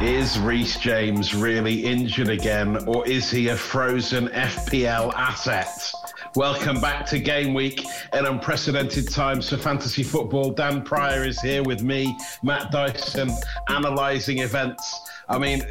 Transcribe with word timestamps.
Is 0.00 0.38
Reece 0.38 0.78
James 0.78 1.32
really 1.32 1.84
injured 1.84 2.28
again, 2.28 2.88
or 2.88 3.06
is 3.06 3.30
he 3.30 3.48
a 3.48 3.56
frozen 3.56 4.28
FPL 4.28 5.12
asset? 5.14 5.92
Welcome 6.34 6.80
back 6.80 7.06
to 7.06 7.20
Game 7.20 7.54
Week 7.54 7.84
in 8.12 8.26
unprecedented 8.26 9.10
times 9.10 9.50
for 9.50 9.56
fantasy 9.56 10.02
football. 10.02 10.50
Dan 10.50 10.82
Pryor 10.82 11.24
is 11.24 11.40
here 11.40 11.62
with 11.62 11.82
me, 11.82 12.16
Matt 12.42 12.72
Dyson, 12.72 13.30
analysing 13.68 14.38
events. 14.38 15.00
I 15.28 15.38
mean, 15.38 15.62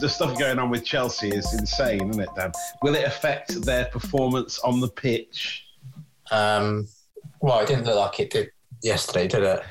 the 0.00 0.08
stuff 0.08 0.38
going 0.38 0.60
on 0.60 0.70
with 0.70 0.84
Chelsea 0.84 1.30
is 1.30 1.52
insane, 1.54 2.10
isn't 2.10 2.22
it, 2.22 2.28
Dan? 2.36 2.52
Will 2.82 2.94
it 2.94 3.04
affect 3.04 3.62
their 3.62 3.86
performance 3.86 4.60
on 4.60 4.80
the 4.80 4.88
pitch? 4.88 5.66
Um, 6.30 6.86
well, 7.40 7.58
it 7.60 7.66
didn't 7.66 7.86
look 7.86 7.96
like 7.96 8.20
it 8.20 8.30
did 8.30 8.50
yesterday, 8.82 9.26
did 9.26 9.42
it? 9.42 9.62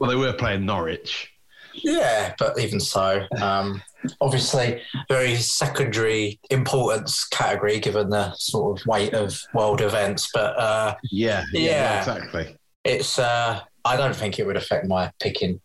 Well, 0.00 0.10
they 0.10 0.16
were 0.16 0.32
playing 0.32 0.64
Norwich. 0.64 1.29
Yeah, 1.74 2.34
but 2.38 2.58
even 2.58 2.80
so, 2.80 3.26
um, 3.40 3.82
obviously, 4.20 4.82
very 5.08 5.36
secondary 5.36 6.40
importance 6.50 7.26
category 7.28 7.78
given 7.80 8.10
the 8.10 8.32
sort 8.34 8.80
of 8.80 8.86
weight 8.86 9.14
of 9.14 9.38
world 9.54 9.80
events. 9.80 10.30
But 10.32 10.58
uh, 10.58 10.94
Yeah, 11.10 11.44
Yeah. 11.52 11.98
exactly. 12.00 12.56
it's 12.84 13.18
uh, 13.18 13.60
I 13.84 13.96
don't 13.96 14.14
think 14.16 14.38
it 14.38 14.46
would 14.46 14.56
affect 14.56 14.86
my 14.86 15.10
picking 15.20 15.60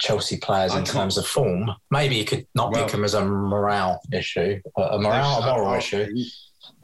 Chelsea 0.00 0.36
players 0.38 0.72
I 0.72 0.78
in 0.78 0.84
terms 0.84 1.18
of 1.18 1.26
form. 1.26 1.70
Maybe 1.90 2.16
you 2.16 2.24
could 2.24 2.46
not 2.54 2.72
Well- 2.72 2.82
pick 2.84 2.92
them 2.92 3.04
as 3.04 3.14
a 3.14 3.24
morale 3.24 4.00
issue, 4.12 4.60
but 4.76 4.94
a 4.94 4.98
morale, 4.98 5.42
a 5.42 5.46
moral 5.46 5.74
issue. 5.74 6.06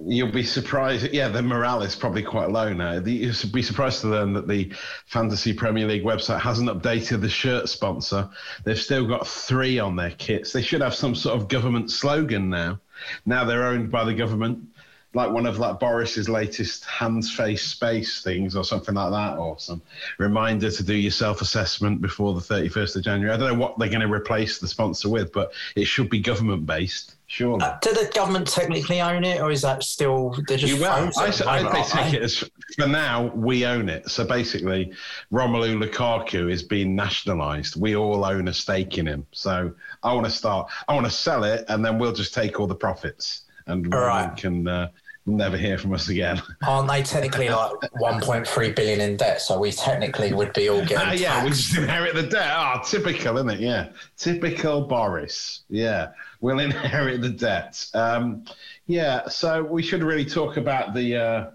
You'll 0.00 0.32
be 0.32 0.42
surprised. 0.42 1.12
Yeah, 1.12 1.28
the 1.28 1.42
morale 1.42 1.82
is 1.82 1.94
probably 1.94 2.22
quite 2.22 2.50
low 2.50 2.72
now. 2.72 2.94
You'll 2.94 3.52
be 3.52 3.62
surprised 3.62 4.00
to 4.00 4.08
learn 4.08 4.32
that 4.34 4.48
the 4.48 4.72
Fantasy 5.06 5.52
Premier 5.52 5.86
League 5.86 6.04
website 6.04 6.40
hasn't 6.40 6.68
updated 6.68 7.20
the 7.20 7.28
shirt 7.28 7.68
sponsor. 7.68 8.28
They've 8.64 8.78
still 8.78 9.06
got 9.06 9.26
three 9.26 9.78
on 9.78 9.96
their 9.96 10.10
kits. 10.10 10.52
They 10.52 10.62
should 10.62 10.80
have 10.80 10.94
some 10.94 11.14
sort 11.14 11.40
of 11.40 11.48
government 11.48 11.90
slogan 11.90 12.50
now. 12.50 12.80
Now 13.24 13.44
they're 13.44 13.64
owned 13.64 13.90
by 13.90 14.04
the 14.04 14.14
government, 14.14 14.68
like 15.14 15.30
one 15.30 15.46
of 15.46 15.58
like 15.58 15.78
Boris's 15.78 16.28
latest 16.28 16.84
hands, 16.84 17.32
face, 17.32 17.64
space 17.64 18.20
things, 18.20 18.56
or 18.56 18.64
something 18.64 18.96
like 18.96 19.12
that, 19.12 19.38
or 19.38 19.58
some 19.60 19.80
reminder 20.18 20.70
to 20.72 20.82
do 20.82 20.94
your 20.94 21.12
self-assessment 21.12 22.02
before 22.02 22.34
the 22.34 22.40
31st 22.40 22.96
of 22.96 23.04
January. 23.04 23.32
I 23.32 23.38
don't 23.38 23.52
know 23.52 23.58
what 23.58 23.78
they're 23.78 23.88
going 23.88 24.00
to 24.00 24.12
replace 24.12 24.58
the 24.58 24.68
sponsor 24.68 25.08
with, 25.08 25.32
but 25.32 25.52
it 25.76 25.84
should 25.84 26.10
be 26.10 26.18
government-based, 26.18 27.14
surely. 27.34 27.64
Uh, 27.64 27.76
do 27.80 27.92
the 27.92 28.10
government 28.14 28.46
technically 28.46 29.00
own 29.00 29.24
it, 29.24 29.40
or 29.40 29.50
is 29.50 29.62
that 29.62 29.82
still 29.82 30.36
they're 30.46 30.56
just 30.56 30.72
You 30.72 30.80
will. 30.80 31.10
frozen 31.10 31.48
I, 31.48 31.58
I, 31.58 31.72
they 31.72 31.82
take 31.82 32.14
it 32.14 32.22
as 32.22 32.38
for 32.76 32.86
now 32.86 33.32
we 33.34 33.66
own 33.66 33.88
it. 33.88 34.08
So 34.08 34.24
basically, 34.24 34.92
Romelu 35.32 35.82
Lukaku 35.82 36.50
is 36.50 36.62
being 36.62 36.94
nationalised. 36.94 37.80
We 37.80 37.96
all 37.96 38.24
own 38.24 38.48
a 38.48 38.54
stake 38.54 38.98
in 38.98 39.06
him. 39.06 39.26
So 39.32 39.72
I 40.02 40.12
want 40.12 40.26
to 40.26 40.30
start. 40.30 40.70
I 40.86 40.94
want 40.94 41.06
to 41.06 41.12
sell 41.12 41.44
it, 41.44 41.64
and 41.68 41.84
then 41.84 41.98
we'll 41.98 42.12
just 42.12 42.34
take 42.34 42.60
all 42.60 42.66
the 42.66 42.74
profits, 42.74 43.44
and 43.66 43.92
All 43.92 44.00
we 44.00 44.06
right. 44.06 44.36
can 44.36 44.68
uh, 44.68 44.88
never 45.26 45.56
hear 45.56 45.78
from 45.78 45.92
us 45.94 46.08
again. 46.08 46.40
Aren't 46.66 46.88
they 46.88 47.02
technically 47.02 47.48
like 47.48 47.70
1.3 48.00 48.76
billion 48.76 49.00
in 49.00 49.16
debt? 49.16 49.40
So 49.40 49.58
we 49.58 49.72
technically 49.72 50.32
would 50.32 50.52
be 50.52 50.68
all 50.68 50.80
getting 50.84 50.98
Ah, 50.98 51.12
yeah, 51.12 51.42
we 51.44 51.50
just 51.50 51.76
inherit 51.76 52.14
the 52.14 52.22
debt. 52.24 52.48
Ah, 52.50 52.80
typical, 52.84 53.36
isn't 53.36 53.50
it? 53.50 53.60
Yeah, 53.60 53.88
typical 54.16 54.82
Boris. 54.82 55.62
Yeah, 55.68 56.08
we'll 56.40 56.58
inherit 56.68 57.22
the 57.22 57.30
debt. 57.30 57.84
Um, 57.94 58.44
yeah, 58.86 59.26
so 59.28 59.62
we 59.62 59.82
should 59.82 60.02
really 60.02 60.24
talk 60.26 60.56
about 60.58 60.94
the 60.94 61.16
uh, 61.16 61.50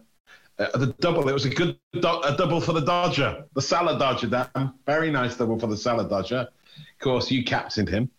uh, 0.58 0.78
the 0.78 0.88
double. 1.00 1.28
It 1.30 1.34
was 1.34 1.46
a 1.46 1.50
good 1.50 1.78
do- 1.94 2.22
a 2.24 2.36
double 2.36 2.60
for 2.60 2.74
the 2.74 2.82
Dodger, 2.82 3.46
the 3.54 3.62
Salah 3.62 3.98
Dodger. 4.00 4.28
Dan, 4.28 4.74
very 4.86 5.12
nice 5.12 5.38
double 5.38 5.60
for 5.60 5.68
the 5.68 5.78
Salah 5.78 6.10
Dodger. 6.10 6.48
Of 6.78 7.00
course, 7.04 7.30
you 7.32 7.44
captained 7.44 7.88
him 7.90 8.10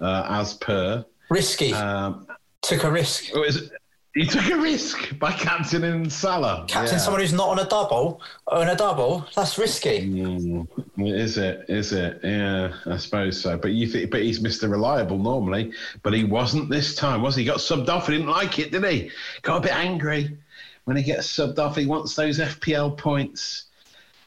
uh, 0.00 0.26
as 0.28 0.54
per. 0.54 1.04
risky. 1.28 1.72
Um, 1.74 2.26
Took 2.62 2.84
a 2.84 2.90
risk. 2.92 3.24
oh, 3.34 3.42
it- 3.42 3.70
he 4.14 4.26
took 4.26 4.46
a 4.50 4.56
risk 4.58 5.18
by 5.18 5.32
captaining 5.32 6.10
Salah. 6.10 6.64
Captain 6.68 6.94
Yeah. 6.94 6.98
someone 7.00 7.20
who's 7.22 7.32
not 7.32 7.48
on 7.48 7.58
a 7.58 7.64
double, 7.64 8.20
on 8.48 8.68
a 8.68 8.76
double, 8.76 9.26
that's 9.34 9.56
risky. 9.58 10.00
Mm, 10.06 10.66
is 10.98 11.38
it? 11.38 11.64
Is 11.68 11.92
it? 11.92 12.20
Yeah, 12.22 12.72
I 12.86 12.96
suppose 12.98 13.40
so. 13.40 13.56
But 13.56 13.72
you 13.72 13.86
think, 13.86 14.10
but 14.10 14.22
he's 14.22 14.40
Mr. 14.40 14.70
Reliable 14.70 15.18
normally, 15.18 15.72
but 16.02 16.12
he 16.12 16.24
wasn't 16.24 16.68
this 16.68 16.94
time, 16.94 17.22
was 17.22 17.36
he? 17.36 17.42
He 17.42 17.46
got 17.48 17.58
subbed 17.58 17.88
off. 17.88 18.06
He 18.06 18.12
didn't 18.12 18.28
like 18.30 18.58
it, 18.58 18.70
did 18.70 18.84
he? 18.84 19.10
Got 19.42 19.56
a 19.58 19.60
bit 19.60 19.72
angry 19.74 20.36
when 20.84 20.96
he 20.96 21.02
gets 21.02 21.26
subbed 21.26 21.58
off. 21.58 21.76
He 21.76 21.86
wants 21.86 22.14
those 22.14 22.38
FPL 22.38 22.96
points. 22.98 23.64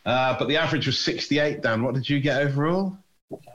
Uh, 0.05 0.35
but 0.37 0.47
the 0.47 0.57
average 0.57 0.85
was 0.87 0.99
68. 0.99 1.61
Dan, 1.61 1.83
what 1.83 1.93
did 1.95 2.07
you 2.09 2.19
get 2.19 2.41
overall? 2.41 2.95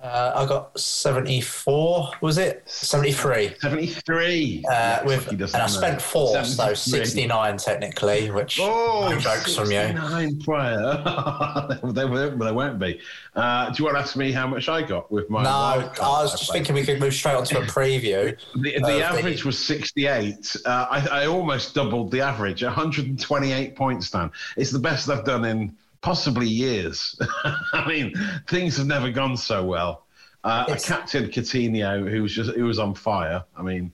Uh, 0.02 0.32
I 0.34 0.46
got 0.46 0.76
74, 0.80 2.10
was 2.20 2.38
it? 2.38 2.62
73. 2.66 3.54
73. 3.60 4.64
Uh, 4.68 5.00
with, 5.04 5.28
and 5.30 5.54
I 5.56 5.66
spent 5.68 6.02
four, 6.02 6.42
so 6.42 6.74
69 6.74 7.56
technically, 7.56 8.32
which 8.32 8.58
Oh, 8.60 9.08
no 9.08 9.18
jokes 9.20 9.54
from 9.54 9.70
you. 9.70 9.78
69 9.80 10.40
prior. 10.40 11.78
they, 11.84 12.04
won't- 12.04 12.38
they 12.40 12.50
won't 12.52 12.78
be. 12.80 13.00
Uh, 13.36 13.70
do 13.70 13.76
you 13.78 13.84
want 13.84 13.96
to 13.96 14.00
ask 14.00 14.16
me 14.16 14.32
how 14.32 14.48
much 14.48 14.68
I 14.68 14.82
got 14.82 15.10
with 15.12 15.30
my 15.30 15.44
No, 15.44 15.50
I 15.50 16.22
was 16.22 16.32
just 16.36 16.50
thinking 16.50 16.74
we 16.74 16.82
could 16.82 16.98
move 16.98 17.14
straight 17.14 17.36
on 17.36 17.44
to 17.44 17.58
a 17.58 17.62
preview. 17.66 18.36
The, 18.56 18.74
the 18.74 18.80
the- 18.80 19.04
average 19.04 19.44
was 19.44 19.56
68. 19.64 20.56
Uh, 20.66 20.86
I, 20.90 21.06
I 21.22 21.26
almost 21.26 21.76
doubled 21.76 22.10
the 22.10 22.20
average, 22.22 22.64
128 22.64 23.76
points, 23.76 24.10
Dan. 24.10 24.32
It's 24.56 24.72
the 24.72 24.80
best 24.80 25.08
I've 25.08 25.24
done 25.24 25.44
in 25.44 25.76
possibly 26.02 26.46
years. 26.48 27.18
I 27.72 27.84
mean, 27.86 28.14
things 28.48 28.76
have 28.76 28.86
never 28.86 29.10
gone 29.10 29.36
so 29.36 29.64
well. 29.64 30.06
Uh, 30.44 30.64
I 30.68 30.72
It's- 30.72 30.86
captained 30.86 31.32
Coutinho, 31.32 32.10
who 32.10 32.22
was 32.22 32.32
just 32.34 32.50
who 32.52 32.64
was 32.64 32.78
on 32.78 32.94
fire. 32.94 33.44
I 33.56 33.62
mean, 33.62 33.92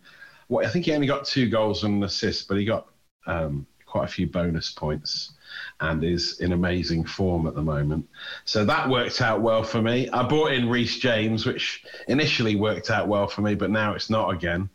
what 0.49 0.64
I 0.64 0.69
think 0.69 0.85
he 0.85 0.93
only 0.93 1.06
got 1.08 1.25
two 1.25 1.49
goals 1.49 1.82
and 1.85 1.97
an 1.97 2.03
assist, 2.05 2.47
but 2.49 2.56
he 2.58 2.64
got 2.64 2.87
um, 3.26 3.67
quite 3.85 4.05
a 4.05 4.08
few 4.08 4.26
bonus 4.29 4.70
points 4.70 5.32
and 5.81 6.05
is 6.05 6.41
in 6.41 6.53
amazing 6.53 7.05
form 7.05 7.47
at 7.47 7.55
the 7.55 7.62
moment. 7.62 8.09
So 8.44 8.64
that 8.64 8.88
worked 8.88 9.20
out 9.20 9.41
well 9.41 9.62
for 9.64 9.82
me. 9.82 10.09
I 10.11 10.23
bought 10.23 10.52
in 10.52 10.69
Reece 10.69 10.99
James, 10.99 11.47
which 11.47 11.82
initially 12.09 12.55
worked 12.56 12.91
out 12.91 13.09
well 13.09 13.26
for 13.26 13.41
me, 13.43 13.55
but 13.55 13.70
now 13.70 13.94
it's 13.94 14.11
not 14.11 14.31
again 14.32 14.69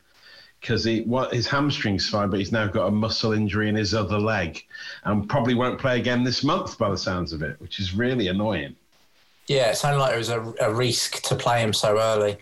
because 0.61 0.83
he 0.83 1.01
what 1.01 1.33
his 1.33 1.47
hamstring's 1.47 2.07
fine, 2.09 2.29
but 2.29 2.39
he's 2.39 2.51
now 2.51 2.67
got 2.67 2.87
a 2.87 2.91
muscle 2.91 3.33
injury 3.33 3.67
in 3.69 3.75
his 3.75 3.93
other 3.93 4.19
leg, 4.19 4.63
and 5.03 5.27
probably 5.27 5.55
won't 5.55 5.79
play 5.79 5.99
again 5.99 6.23
this 6.23 6.43
month 6.43 6.77
by 6.77 6.89
the 6.89 6.97
sounds 6.97 7.33
of 7.33 7.41
it, 7.41 7.59
which 7.59 7.79
is 7.79 7.93
really 7.93 8.27
annoying. 8.27 8.75
Yeah, 9.47 9.71
it 9.71 9.75
sounded 9.77 9.99
like 9.99 10.13
it 10.13 10.17
was 10.17 10.29
a, 10.29 10.53
a 10.61 10.73
risk 10.73 11.21
to 11.23 11.35
play 11.35 11.61
him 11.61 11.73
so 11.73 11.99
early. 11.99 12.37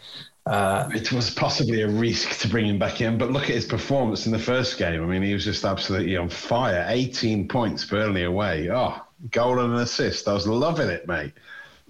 Uh, 0.46 0.90
It 0.94 1.12
was 1.12 1.30
possibly 1.30 1.82
a 1.82 1.88
risk 1.88 2.40
to 2.40 2.48
bring 2.48 2.66
him 2.66 2.80
back 2.80 3.02
in, 3.02 3.18
but 3.18 3.32
look 3.32 3.44
at 3.44 3.50
his 3.56 3.66
performance 3.66 4.26
in 4.26 4.32
the 4.32 4.40
first 4.40 4.78
game. 4.78 5.04
I 5.04 5.06
mean, 5.06 5.22
he 5.22 5.34
was 5.34 5.46
just 5.46 5.64
absolutely 5.66 6.18
on 6.18 6.30
fire. 6.30 6.86
18 6.90 7.48
points 7.48 7.86
Burnley 7.86 8.24
away. 8.24 8.70
Oh, 8.72 9.02
goal 9.32 9.60
and 9.60 9.74
an 9.74 9.80
assist. 9.80 10.28
I 10.28 10.34
was 10.34 10.48
loving 10.48 10.90
it, 10.90 11.08
mate. 11.08 11.34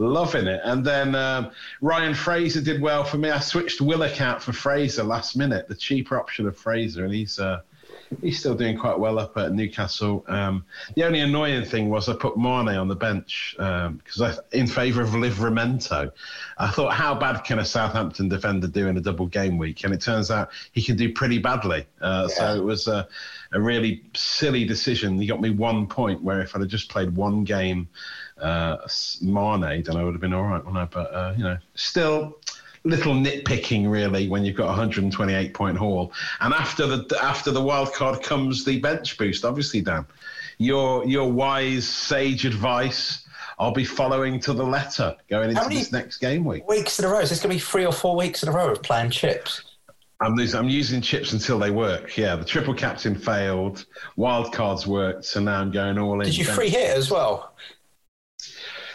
Loving 0.02 0.48
it. 0.48 0.62
And 0.64 0.86
then 0.86 1.14
um, 1.14 1.52
Ryan 1.82 2.16
Fraser 2.16 2.62
did 2.62 2.82
well 2.82 3.04
for 3.04 3.18
me. 3.18 3.30
I 3.30 3.40
switched 3.40 3.82
Willock 3.82 4.22
out 4.22 4.42
for 4.42 4.54
Fraser 4.54 5.04
last 5.04 5.36
minute, 5.36 5.68
the 5.68 5.76
cheaper 5.76 6.18
option 6.18 6.48
of 6.48 6.58
Fraser, 6.58 7.04
and 7.04 7.14
he's 7.14 7.38
uh, 7.38 7.62
he's 8.22 8.40
still 8.40 8.56
doing 8.56 8.78
quite 8.78 8.98
well 8.98 9.20
up 9.20 9.38
at 9.38 9.52
Newcastle. 9.52 10.24
Um, 10.28 10.66
the 10.96 11.04
only 11.04 11.20
annoying 11.20 11.66
thing 11.66 11.90
was 11.90 12.08
I 12.08 12.16
put 12.16 12.38
Mane 12.38 12.70
on 12.70 12.88
the 12.88 12.96
bench 12.96 13.56
because 13.58 14.22
I 14.22 14.34
in 14.52 14.68
favour 14.68 15.02
of 15.02 15.10
Livramento. 15.10 16.12
I 16.58 16.72
thought, 16.72 16.94
how 16.94 17.14
bad 17.14 17.44
can 17.44 17.60
a 17.60 17.66
Southampton 17.66 18.30
defender 18.30 18.68
do 18.68 18.88
in 18.88 18.98
a 18.98 19.02
double 19.02 19.28
game 19.28 19.58
week? 19.58 19.84
And 19.84 19.94
it 19.94 20.02
turns 20.02 20.32
out 20.32 20.50
he 20.72 20.82
can 20.82 20.96
do 20.96 21.14
pretty 21.14 21.40
badly. 21.40 21.86
Uh, 22.02 22.28
So 22.30 22.56
it 22.56 22.64
was 22.64 22.88
a, 22.88 23.08
a 23.52 23.60
really 23.60 24.04
silly 24.16 24.64
decision. 24.66 25.20
He 25.20 25.28
got 25.28 25.42
me 25.42 25.50
one 25.50 25.88
point, 25.88 26.24
where 26.24 26.42
if 26.42 26.56
I'd 26.56 26.62
have 26.62 26.70
just 26.70 26.90
played 26.90 27.16
one 27.16 27.44
game, 27.44 27.90
uh, 28.42 28.78
Mane, 29.22 29.84
then 29.84 29.96
I 29.96 30.04
would 30.04 30.14
have 30.14 30.22
been 30.22 30.34
all 30.34 30.44
right, 30.44 30.64
wouldn't 30.64 30.78
I? 30.78 30.86
But, 30.86 31.14
uh, 31.14 31.34
you 31.38 31.44
know, 31.44 31.58
still 31.76 32.40
little 32.86 33.14
nitpicking 33.14 33.90
really 33.90 34.30
when 34.30 34.46
you've 34.46 34.56
got 34.56 34.64
a 34.64 34.68
128 34.68 35.54
point 35.54 35.78
haul 35.78 36.14
and 36.40 36.54
after 36.54 36.88
the 36.88 37.20
after 37.22 37.52
the 37.52 37.62
wild 37.62 37.92
card 37.94 38.24
comes 38.24 38.64
the 38.64 38.80
bench 38.80 39.18
boost 39.18 39.44
obviously 39.44 39.82
dan 39.82 40.06
your 40.60 41.06
your 41.06 41.30
wise 41.30 41.86
sage 41.86 42.46
advice 42.46 43.28
i'll 43.60 43.74
be 43.74 43.84
following 43.84 44.40
to 44.40 44.54
the 44.54 44.64
letter 44.64 45.14
going 45.30 45.50
into 45.50 45.68
this 45.68 45.92
next 45.92 46.20
game 46.20 46.46
week 46.46 46.66
weeks 46.70 47.00
in 47.00 47.06
a 47.06 47.08
row. 47.10 47.20
Is 47.20 47.30
this 47.30 47.42
going 47.42 47.52
to 47.52 47.56
be 47.56 47.70
three 47.70 47.86
or 47.86 47.92
four 47.92 48.16
weeks 48.16 48.44
in 48.44 48.50
a 48.50 48.52
row 48.52 48.72
of 48.72 48.82
playing 48.82 49.12
chips? 49.12 49.64
I'm 50.22 50.36
losing, 50.36 50.60
I'm 50.60 50.70
using 50.70 51.02
chips 51.02 51.32
until 51.32 51.60
they 51.60 51.72
work. 51.72 52.18
Yeah, 52.18 52.36
the 52.36 52.44
triple 52.44 52.74
captain 52.74 53.16
failed, 53.16 53.86
wild 54.18 54.52
cards 54.52 54.86
worked, 54.86 55.24
so 55.26 55.40
now 55.40 55.62
I'm 55.62 55.72
going 55.72 55.98
all 55.98 56.20
in. 56.20 56.26
Did 56.26 56.38
you 56.38 56.46
free 56.46 56.70
hit 56.70 56.96
as 56.96 57.10
well? 57.10 57.54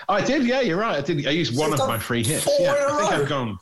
I 0.09 0.23
did. 0.25 0.45
Yeah, 0.45 0.61
you're 0.61 0.79
right. 0.79 0.97
I 0.97 1.01
did. 1.01 1.27
I 1.27 1.31
used 1.31 1.57
one 1.57 1.73
of 1.73 1.79
my 1.81 1.99
free 1.99 2.25
hits. 2.25 2.45
four 2.45 2.55
Yeah, 2.61 2.75
in 2.77 2.91
a 2.91 2.93
I 2.93 2.99
think 2.99 3.11
row. 3.11 3.17
I've 3.23 3.29
gone. 3.29 3.59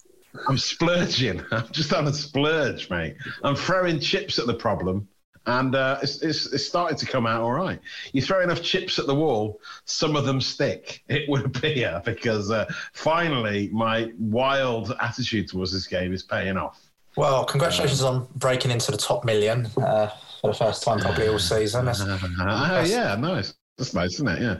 I'm 0.48 0.58
splurging. 0.58 1.42
I'm 1.50 1.68
just 1.72 1.92
on 1.92 2.06
a 2.06 2.12
splurge, 2.12 2.90
mate. 2.90 3.16
I'm 3.44 3.54
throwing 3.54 4.00
chips 4.00 4.38
at 4.38 4.46
the 4.46 4.54
problem, 4.54 5.06
and 5.46 5.74
uh, 5.74 5.98
it's, 6.02 6.22
it's 6.22 6.52
it's 6.52 6.66
starting 6.66 6.96
to 6.98 7.06
come 7.06 7.26
out 7.26 7.42
all 7.42 7.52
right. 7.52 7.78
You 8.12 8.22
throw 8.22 8.40
enough 8.40 8.62
chips 8.62 8.98
at 8.98 9.06
the 9.06 9.14
wall, 9.14 9.60
some 9.84 10.16
of 10.16 10.24
them 10.24 10.40
stick. 10.40 11.02
It 11.08 11.28
would 11.28 11.44
appear 11.44 12.00
because 12.04 12.50
uh, 12.50 12.64
finally 12.94 13.68
my 13.72 14.12
wild 14.18 14.96
attitude 15.00 15.48
towards 15.48 15.72
this 15.72 15.86
game 15.86 16.12
is 16.12 16.22
paying 16.22 16.56
off. 16.56 16.80
Well, 17.16 17.44
congratulations 17.44 18.02
on 18.02 18.26
breaking 18.36 18.70
into 18.70 18.90
the 18.90 18.96
top 18.96 19.24
million 19.24 19.66
uh, 19.76 20.10
for 20.40 20.50
the 20.50 20.54
first 20.56 20.82
time 20.82 20.98
probably 20.98 21.28
all 21.28 21.38
season. 21.38 21.84
That's, 21.84 22.00
Oh 22.40 22.84
yeah, 22.86 23.16
nice. 23.16 23.54
That's 23.78 23.94
nice, 23.94 24.14
isn't 24.14 24.28
it? 24.28 24.42
Yeah, 24.42 24.56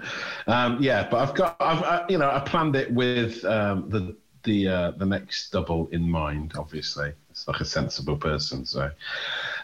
um, 0.47 0.79
yeah. 0.83 1.07
But 1.11 1.19
I've 1.29 1.35
got, 1.35 1.57
I've, 1.61 1.83
I, 1.83 2.05
you 2.09 2.19
know, 2.19 2.31
I 2.31 2.41
planned 2.41 2.77
it 2.77 2.91
with 2.93 3.45
um, 3.45 3.89
the 3.91 4.17
the 4.45 4.69
uh, 4.69 4.91
the 4.93 5.05
next 5.07 5.51
double 5.51 5.89
in 5.93 6.09
mind. 6.11 6.53
Obviously, 6.57 7.13
it's 7.31 7.47
like 7.47 7.61
a 7.61 7.65
sensible 7.65 8.17
person. 8.17 8.65
So 8.65 8.91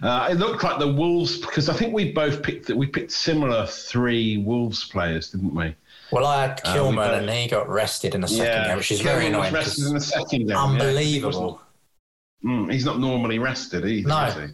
uh, 0.03 0.29
it 0.31 0.35
looked 0.35 0.63
like 0.65 0.79
the 0.79 0.93
Wolves 0.93 1.39
because 1.39 1.69
I 1.71 1.75
think 1.75 1.95
we 1.95 2.13
both 2.13 2.43
picked 2.43 2.67
that 2.67 2.77
we 2.77 2.87
picked 2.87 3.11
similar 3.11 3.67
three 3.67 4.37
Wolves 4.39 4.85
players, 4.85 5.31
didn't 5.31 5.55
we? 5.55 5.75
well, 6.13 6.27
I 6.27 6.43
had 6.49 6.61
Uh, 6.65 6.75
Kilman 6.75 6.97
both- 6.97 7.21
and 7.23 7.31
he 7.31 7.49
got 7.49 7.69
rested 7.69 8.15
in 8.15 8.21
the 8.21 8.29
second 8.29 8.69
game, 8.69 8.77
which 8.77 8.93
is 8.93 9.01
very 9.01 9.25
Kilman 9.27 9.39
was 9.39 9.49
annoying. 9.49 9.55
rested 9.55 9.87
in 9.87 9.95
the 9.95 10.01
second 10.01 10.39
game. 10.41 10.49
yeah. 10.49 10.63
Unbelievable. 10.65 11.61
Mm, 12.45 12.73
he's 12.73 12.85
not 12.85 13.01
normally 13.01 13.39
rested 13.39 13.85
either. 13.87 14.09
No. 14.09 14.49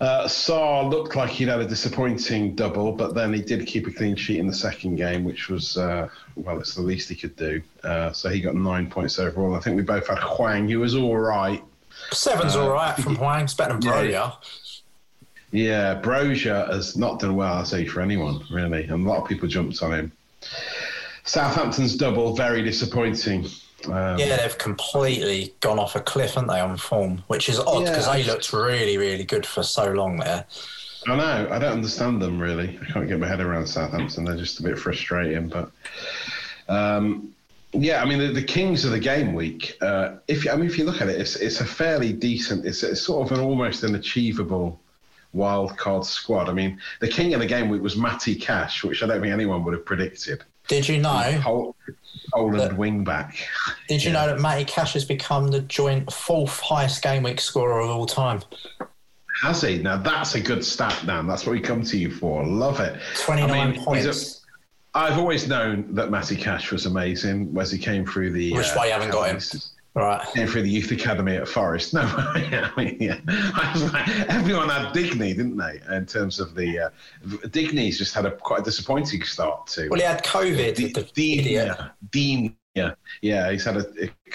Uh, 0.00 0.26
Saar 0.26 0.84
looked 0.84 1.14
like 1.14 1.30
he'd 1.30 1.48
had 1.48 1.60
a 1.60 1.66
disappointing 1.66 2.54
double, 2.54 2.92
but 2.92 3.14
then 3.14 3.32
he 3.32 3.40
did 3.40 3.66
keep 3.66 3.86
a 3.86 3.92
clean 3.92 4.16
sheet 4.16 4.38
in 4.38 4.46
the 4.46 4.54
second 4.54 4.96
game, 4.96 5.24
which 5.24 5.48
was, 5.48 5.76
uh, 5.76 6.08
well, 6.34 6.58
it's 6.58 6.74
the 6.74 6.82
least 6.82 7.08
he 7.08 7.14
could 7.14 7.36
do. 7.36 7.62
Uh, 7.84 8.12
so 8.12 8.28
he 8.28 8.40
got 8.40 8.54
nine 8.54 8.90
points 8.90 9.18
overall. 9.18 9.54
I 9.54 9.60
think 9.60 9.76
we 9.76 9.82
both 9.82 10.08
had 10.08 10.18
Hwang, 10.18 10.68
who 10.68 10.80
was 10.80 10.94
all 10.96 11.16
right. 11.16 11.62
Seven's 12.10 12.56
all 12.56 12.70
right 12.70 12.96
from 12.96 13.16
Hwang. 13.16 13.44
It's 13.44 13.54
better 13.54 13.78
than 13.78 13.88
Uh, 13.88 14.00
Yeah. 14.02 14.32
Yeah, 15.52 16.00
Broja 16.02 16.68
has 16.72 16.96
not 16.96 17.20
done 17.20 17.36
well, 17.36 17.54
I 17.54 17.62
say, 17.62 17.86
for 17.86 18.00
anyone, 18.00 18.44
really. 18.50 18.82
And 18.82 19.06
a 19.06 19.08
lot 19.08 19.22
of 19.22 19.28
people 19.28 19.46
jumped 19.46 19.80
on 19.84 19.92
him. 19.92 20.12
Southampton's 21.22 21.96
double, 21.96 22.34
very 22.34 22.62
disappointing. 22.62 23.46
Um, 23.86 24.18
Yeah, 24.18 24.36
they've 24.36 24.56
completely 24.58 25.54
gone 25.60 25.78
off 25.78 25.94
a 25.96 26.00
cliff, 26.00 26.34
haven't 26.34 26.48
they, 26.48 26.60
on 26.60 26.76
form? 26.76 27.22
Which 27.26 27.48
is 27.48 27.58
odd 27.58 27.84
because 27.84 28.06
Yeah. 28.06 28.12
they 28.14 28.22
looked 28.24 28.52
really, 28.52 28.96
really 28.96 29.24
good 29.24 29.44
for 29.44 29.62
so 29.62 29.92
long 29.92 30.16
there. 30.18 30.46
I 31.06 31.16
know. 31.16 31.48
I 31.50 31.58
don't 31.58 31.72
understand 31.74 32.22
them 32.22 32.38
really. 32.38 32.78
I 32.80 32.90
can't 32.92 33.06
get 33.08 33.18
my 33.18 33.28
head 33.28 33.40
around 33.40 33.66
Southampton. 33.66 34.24
They're 34.24 34.36
just 34.36 34.58
a 34.60 34.62
bit 34.62 34.78
frustrating. 34.78 35.48
But 35.48 35.70
um, 36.68 37.34
yeah, 37.72 38.00
I 38.02 38.06
mean 38.06 38.18
the, 38.20 38.28
the 38.28 38.42
Kings 38.42 38.86
of 38.86 38.92
the 38.92 38.98
game 39.00 39.34
week. 39.34 39.76
Uh, 39.82 40.14
if 40.28 40.44
you- 40.46 40.50
I 40.50 40.56
mean 40.56 40.66
if 40.66 40.78
you 40.78 40.84
look 40.86 41.02
at 41.02 41.08
it, 41.08 41.20
it's 41.20 41.36
it's 41.36 41.60
a 41.60 41.64
fairly 41.66 42.12
decent. 42.14 42.64
It's, 42.64 42.82
it's 42.82 43.02
sort 43.02 43.30
of 43.30 43.36
an 43.38 43.44
almost 43.44 43.82
an 43.82 43.96
achievable 43.96 44.80
wild 45.34 45.76
card 45.76 46.06
squad. 46.06 46.48
I 46.48 46.52
mean 46.54 46.80
the 47.00 47.08
king 47.08 47.34
of 47.34 47.40
the 47.40 47.46
game 47.46 47.68
week 47.68 47.82
was 47.82 47.96
Matty 47.96 48.34
Cash, 48.34 48.82
which 48.82 49.02
I 49.02 49.06
don't 49.06 49.20
think 49.20 49.32
anyone 49.32 49.62
would 49.64 49.74
have 49.74 49.84
predicted. 49.84 50.42
Did 50.68 50.88
you 50.88 50.98
know? 50.98 51.10
Hol- 51.42 51.76
Holland 52.32 52.60
That- 52.60 52.76
wing 52.76 53.04
back. 53.04 53.36
Did 53.88 54.02
you 54.02 54.12
know 54.12 54.26
that 54.26 54.40
Matty 54.40 54.64
Cash 54.64 54.94
has 54.94 55.04
become 55.04 55.48
the 55.48 55.60
joint 55.60 56.10
fourth 56.12 56.58
highest 56.60 57.02
game 57.02 57.22
week 57.22 57.40
scorer 57.40 57.80
of 57.80 57.90
all 57.90 58.06
time? 58.06 58.40
Has 59.42 59.60
he? 59.62 59.78
Now 59.78 59.96
that's 59.98 60.34
a 60.36 60.40
good 60.40 60.64
stat, 60.64 61.02
Dan. 61.06 61.26
That's 61.26 61.44
what 61.44 61.52
we 61.52 61.60
come 61.60 61.82
to 61.82 61.98
you 61.98 62.10
for. 62.10 62.44
Love 62.46 62.80
it. 62.80 62.98
Twenty 63.16 63.42
nine 63.46 63.50
I 63.68 63.70
mean, 63.72 63.84
points. 63.84 64.42
A, 64.94 64.98
I've 64.98 65.18
always 65.18 65.48
known 65.48 65.92
that 65.94 66.10
Matty 66.10 66.36
Cash 66.36 66.70
was 66.72 66.86
amazing 66.86 67.54
as 67.60 67.70
he 67.70 67.78
came 67.78 68.06
through 68.06 68.32
the. 68.32 68.52
uh, 68.52 68.56
Which 68.56 68.74
way 68.76 68.86
you 68.86 68.92
haven't 68.92 69.10
got 69.10 69.28
him? 69.30 69.40
Right. 69.94 70.26
Came 70.34 70.48
for 70.48 70.60
the 70.60 70.68
youth 70.68 70.90
academy 70.90 71.36
at 71.36 71.46
Forest. 71.46 71.94
No, 71.94 72.00
yeah, 72.50 72.70
I 72.76 72.84
mean, 72.84 72.96
yeah. 73.00 73.20
Like, 73.92 74.08
everyone 74.28 74.68
had 74.68 74.92
Digne, 74.92 75.32
didn't 75.34 75.56
they? 75.56 75.80
In 75.88 76.04
terms 76.04 76.40
of 76.40 76.56
the 76.56 76.80
uh, 76.80 76.90
Digne's 77.50 77.96
just 77.96 78.12
had 78.12 78.26
a 78.26 78.32
quite 78.32 78.60
a 78.60 78.64
disappointing 78.64 79.22
start 79.22 79.68
to. 79.68 79.88
Well, 79.88 80.00
he 80.00 80.04
had 80.04 80.24
COVID. 80.24 80.74
D- 80.74 80.92
the 80.92 81.02
Dean, 81.14 81.38
idiot. 81.40 81.76
yeah, 81.78 81.88
Dean, 82.10 82.56
yeah, 82.74 82.94
yeah, 83.22 83.52
he's 83.52 83.64
had 83.64 83.76
a, 83.76 83.86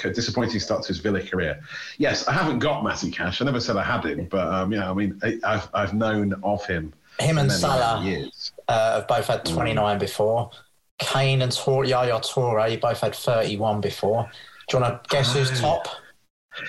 a 0.06 0.10
disappointing 0.12 0.62
start 0.62 0.84
to 0.84 0.88
his 0.88 1.00
Villa 1.00 1.22
career. 1.22 1.60
Yes, 1.98 2.26
I 2.30 2.32
haven't 2.32 2.60
got 2.60 2.82
Matty 2.82 3.12
Cash. 3.12 3.42
I 3.42 3.46
never 3.46 3.60
said 3.60 3.75
I 3.75 3.84
had 3.84 4.06
him, 4.06 4.28
but 4.32 4.48
um, 4.48 4.72
yeah, 4.72 4.89
I 4.89 4.94
mean, 4.94 5.20
I, 5.24 5.38
I've 5.44 5.70
I've 5.74 5.94
known 5.94 6.36
of 6.42 6.66
him. 6.66 6.94
Him 7.20 7.38
and 7.38 7.51
Salah 7.51 8.30
uh, 8.70 8.94
have 8.96 9.08
both 9.10 9.28
had 9.28 9.44
29 9.44 10.00
before. 10.00 10.51
Kane 11.00 11.42
and 11.42 11.51
Tor- 11.51 11.84
Yaya 11.86 12.20
Toure 12.20 12.80
both 12.80 13.01
had 13.01 13.13
31 13.13 13.82
before. 13.82 14.30
Do 14.70 14.78
you 14.78 14.84
want 14.84 15.04
to 15.04 15.10
guess 15.10 15.34
who's 15.34 15.60
top? 15.60 15.88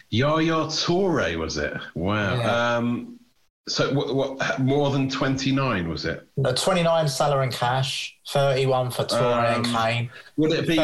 Yaya 0.09 0.67
Toure 0.67 1.37
was 1.39 1.59
it? 1.59 1.75
Wow. 1.95 2.37
Yeah. 2.37 2.77
Um, 2.77 3.21
so 3.69 3.93
what, 3.93 4.15
what? 4.15 4.59
More 4.59 4.91
than 4.91 5.09
twenty 5.11 5.53
nine 5.53 5.89
was 5.89 6.05
it? 6.07 6.27
No, 6.37 6.53
29 6.53 7.09
Salah 7.09 7.41
and 7.41 7.53
Cash, 7.53 8.19
31 8.29 8.91
for 8.91 9.05
Toure 9.05 9.55
and 9.57 9.67
Um, 9.67 9.75
Kane. 9.75 10.11
Would 10.37 10.53
it 10.53 10.67
be 10.67 10.77
32. 10.77 10.83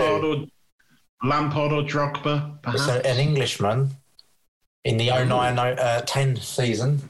Lampard 0.00 0.24
or 0.24 0.46
Lampard 1.22 1.72
or 1.72 1.82
Drogba? 1.82 2.62
Perhaps. 2.62 2.88
a, 2.88 3.06
an 3.06 3.18
Englishman 3.18 3.90
in 4.84 4.96
the 4.96 5.10
09 5.10 5.58
uh, 5.58 6.00
10 6.02 6.36
season. 6.36 7.08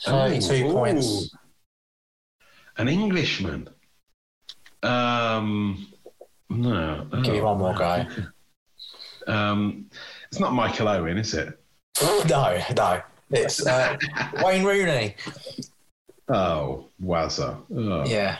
32 0.00 0.72
points. 0.72 1.34
An 2.76 2.88
Englishman. 2.88 3.68
Um, 4.82 5.88
no. 6.48 7.06
I'll 7.12 7.22
give 7.22 7.34
you 7.34 7.42
one 7.42 7.58
more 7.58 7.74
go. 7.74 8.06
Um, 9.28 9.86
it's 10.30 10.40
not 10.40 10.52
Michael 10.52 10.88
Owen, 10.88 11.18
is 11.18 11.34
it? 11.34 11.58
No, 12.28 12.60
no. 12.76 13.02
It's 13.30 13.66
uh, 13.66 13.96
Wayne 14.44 14.64
Rooney. 14.64 15.14
Oh, 16.28 16.86
Wazza. 17.02 17.58
Oh, 17.74 18.04
Yeah. 18.06 18.38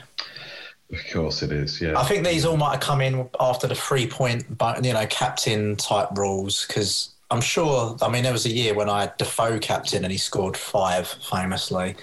Of 0.91 1.01
course 1.13 1.43
it 1.43 1.53
is. 1.53 1.81
Yeah. 1.83 1.99
I 1.99 2.05
think 2.05 2.25
these 2.25 2.47
all 2.47 2.57
might 2.57 2.73
have 2.73 2.81
come 2.81 3.03
in 3.03 3.29
after 3.41 3.67
the 3.67 3.75
three 3.75 4.07
point, 4.07 4.57
but 4.57 4.83
you 4.83 4.95
know, 4.95 5.07
captain 5.09 5.77
type 5.77 6.09
rules. 6.17 6.67
Because 6.67 7.11
I'm 7.31 7.43
sure. 7.43 7.95
I 8.01 8.09
mean, 8.09 8.23
there 8.23 8.33
was 8.33 8.47
a 8.47 8.51
year 8.51 8.73
when 8.73 8.89
I 8.89 9.03
had 9.03 9.17
Defoe 9.19 9.59
captain 9.59 10.03
and 10.05 10.11
he 10.11 10.17
scored 10.17 10.57
five 10.57 11.07
famously. 11.31 11.95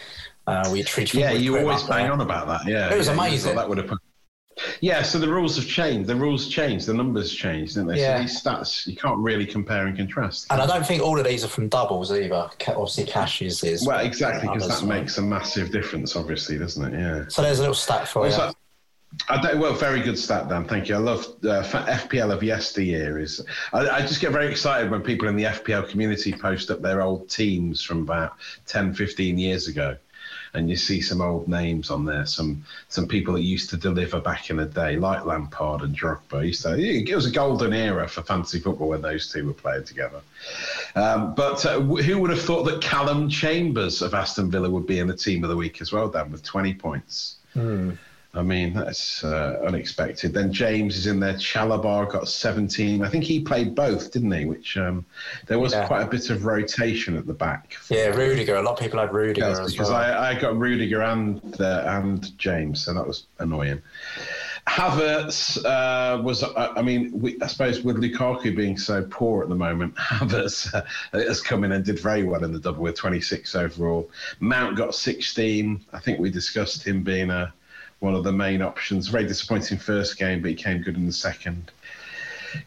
Uh, 0.45 0.69
we 0.71 0.83
treated. 0.83 1.19
Yeah, 1.19 1.31
you 1.31 1.57
always 1.57 1.81
bang 1.83 2.11
on 2.11 2.21
about 2.21 2.47
that. 2.47 2.67
Yeah, 2.67 2.93
It 2.93 2.97
was 2.97 3.07
yeah, 3.07 3.13
amazing. 3.13 3.55
That 3.55 3.67
would 3.67 3.79
have 3.79 3.87
put. 3.87 3.99
Yeah, 4.81 5.01
so 5.01 5.19
the 5.19 5.27
rules 5.27 5.55
have 5.57 5.67
changed. 5.67 6.07
The 6.07 6.15
rules 6.15 6.47
changed. 6.47 6.85
The 6.85 6.93
numbers 6.93 7.33
changed, 7.33 7.75
didn't 7.75 7.89
they? 7.89 7.99
Yeah. 7.99 8.17
So 8.17 8.21
these 8.21 8.41
stats 8.41 8.87
you 8.87 8.95
can't 8.95 9.19
really 9.19 9.45
compare 9.45 9.87
and 9.87 9.97
contrast. 9.97 10.47
And 10.49 10.61
I 10.61 10.65
don't 10.65 10.85
think 10.85 11.01
all 11.01 11.19
of 11.19 11.25
these 11.25 11.43
are 11.43 11.49
from 11.49 11.67
doubles 11.67 12.11
either. 12.11 12.49
Obviously, 12.67 13.05
Cash's 13.05 13.63
is. 13.63 13.85
well, 13.85 14.05
exactly, 14.05 14.47
because 14.47 14.67
that 14.67 14.85
right? 14.87 15.01
makes 15.01 15.17
a 15.17 15.21
massive 15.21 15.71
difference, 15.71 16.15
obviously, 16.15 16.57
doesn't 16.57 16.93
it? 16.93 16.99
Yeah. 16.99 17.25
So 17.27 17.41
there's 17.41 17.59
a 17.59 17.63
little 17.63 17.75
stat 17.75 18.07
for 18.07 18.25
Also, 18.25 18.53
I 19.29 19.41
don't, 19.41 19.59
well, 19.59 19.73
very 19.73 20.01
good 20.01 20.17
stat, 20.17 20.49
Dan. 20.49 20.65
Thank 20.65 20.89
you. 20.89 20.95
I 20.95 20.99
love 20.99 21.25
uh, 21.43 21.63
FPL 21.63 22.33
of 22.33 22.43
yesteryear. 22.43 23.19
Is 23.19 23.41
I, 23.73 23.89
I, 23.89 24.01
just 24.01 24.21
get 24.21 24.31
very 24.31 24.47
excited 24.47 24.91
when 24.91 25.01
people 25.01 25.27
in 25.27 25.35
the 25.35 25.45
FPL 25.45 25.89
community 25.89 26.33
post 26.33 26.69
up 26.69 26.81
their 26.81 27.01
old 27.01 27.29
teams 27.29 27.81
from 27.81 28.01
about 28.01 28.33
10, 28.67 28.93
15 28.93 29.37
years 29.37 29.67
ago 29.67 29.97
and 30.55 30.69
you 30.69 30.75
see 30.75 31.01
some 31.01 31.21
old 31.21 31.47
names 31.47 31.91
on 31.91 32.05
there, 32.05 32.25
some 32.25 32.63
some 32.87 33.07
people 33.07 33.33
that 33.33 33.41
used 33.41 33.69
to 33.69 33.77
deliver 33.77 34.19
back 34.19 34.49
in 34.49 34.57
the 34.57 34.65
day, 34.65 34.97
like 34.97 35.25
Lampard 35.25 35.81
and 35.81 35.95
Drogba. 35.95 36.45
Used 36.45 36.63
to, 36.63 36.79
it 36.79 37.13
was 37.13 37.25
a 37.25 37.31
golden 37.31 37.73
era 37.73 38.07
for 38.07 38.21
fantasy 38.21 38.59
football 38.59 38.89
when 38.89 39.01
those 39.01 39.31
two 39.31 39.45
were 39.45 39.53
playing 39.53 39.83
together. 39.83 40.21
Um, 40.95 41.35
but 41.35 41.65
uh, 41.65 41.79
who 41.79 42.19
would 42.19 42.31
have 42.31 42.41
thought 42.41 42.63
that 42.63 42.81
Callum 42.81 43.29
Chambers 43.29 44.01
of 44.01 44.13
Aston 44.13 44.49
Villa 44.49 44.69
would 44.69 44.87
be 44.87 44.99
in 44.99 45.07
the 45.07 45.15
team 45.15 45.43
of 45.43 45.49
the 45.49 45.57
week 45.57 45.81
as 45.81 45.91
well, 45.91 46.09
Dan, 46.09 46.31
with 46.31 46.43
20 46.43 46.73
points? 46.75 47.35
Mm. 47.55 47.97
I 48.35 48.41
mean, 48.41 48.73
that's 48.73 49.23
uh, 49.23 49.61
unexpected. 49.65 50.33
Then 50.33 50.51
James 50.51 50.97
is 50.97 51.07
in 51.07 51.19
there. 51.21 51.35
Chalobah 51.35 52.11
got 52.11 52.27
17. 52.27 53.03
I 53.03 53.09
think 53.09 53.23
he 53.23 53.39
played 53.39 53.73
both, 53.75 54.11
didn't 54.11 54.31
he? 54.31 54.45
Which 54.45 54.75
um, 54.75 55.05
there 55.47 55.57
was 55.57 55.71
yeah. 55.71 55.87
quite 55.87 56.01
a 56.01 56.07
bit 56.07 56.29
of 56.29 56.45
rotation 56.45 57.15
at 57.15 57.27
the 57.27 57.33
back. 57.33 57.77
Yeah, 57.89 58.07
Rudiger. 58.07 58.55
A 58.55 58.61
lot 58.61 58.73
of 58.73 58.79
people 58.79 58.99
had 58.99 59.13
Rudiger 59.13 59.47
yes, 59.47 59.71
because 59.71 59.89
well. 59.89 59.97
I, 59.97 60.31
I, 60.31 60.39
got 60.39 60.57
Rudiger 60.57 61.01
and 61.01 61.61
uh, 61.61 61.83
and 61.85 62.37
James, 62.37 62.83
so 62.83 62.93
that 62.93 63.07
was 63.07 63.27
annoying. 63.39 63.81
Havertz 64.67 65.63
uh, 65.63 66.21
was, 66.21 66.43
uh, 66.43 66.73
I 66.75 66.81
mean, 66.81 67.11
we, 67.13 67.39
I 67.41 67.47
suppose 67.47 67.81
with 67.81 67.97
Lukaku 67.97 68.55
being 68.55 68.77
so 68.77 69.05
poor 69.09 69.43
at 69.43 69.49
the 69.49 69.55
moment, 69.55 69.95
Havertz 69.97 70.73
uh, 70.73 70.83
has 71.13 71.39
come 71.39 71.63
in 71.63 71.71
and 71.71 71.85
did 71.85 71.99
very 71.99 72.23
well 72.23 72.43
in 72.43 72.51
the 72.51 72.59
double 72.59 72.81
with 72.81 72.95
26 72.95 73.55
overall. 73.55 74.09
Mount 74.39 74.75
got 74.75 74.95
16. 74.95 75.85
I 75.93 75.99
think 75.99 76.19
we 76.19 76.31
discussed 76.31 76.85
him 76.85 77.03
being 77.03 77.29
a 77.29 77.53
one 77.99 78.15
of 78.15 78.23
the 78.23 78.31
main 78.31 78.61
options. 78.61 79.07
Very 79.07 79.25
disappointing 79.25 79.77
first 79.77 80.17
game, 80.17 80.41
but 80.41 80.49
he 80.49 80.55
came 80.55 80.81
good 80.81 80.95
in 80.95 81.05
the 81.05 81.13
second. 81.13 81.71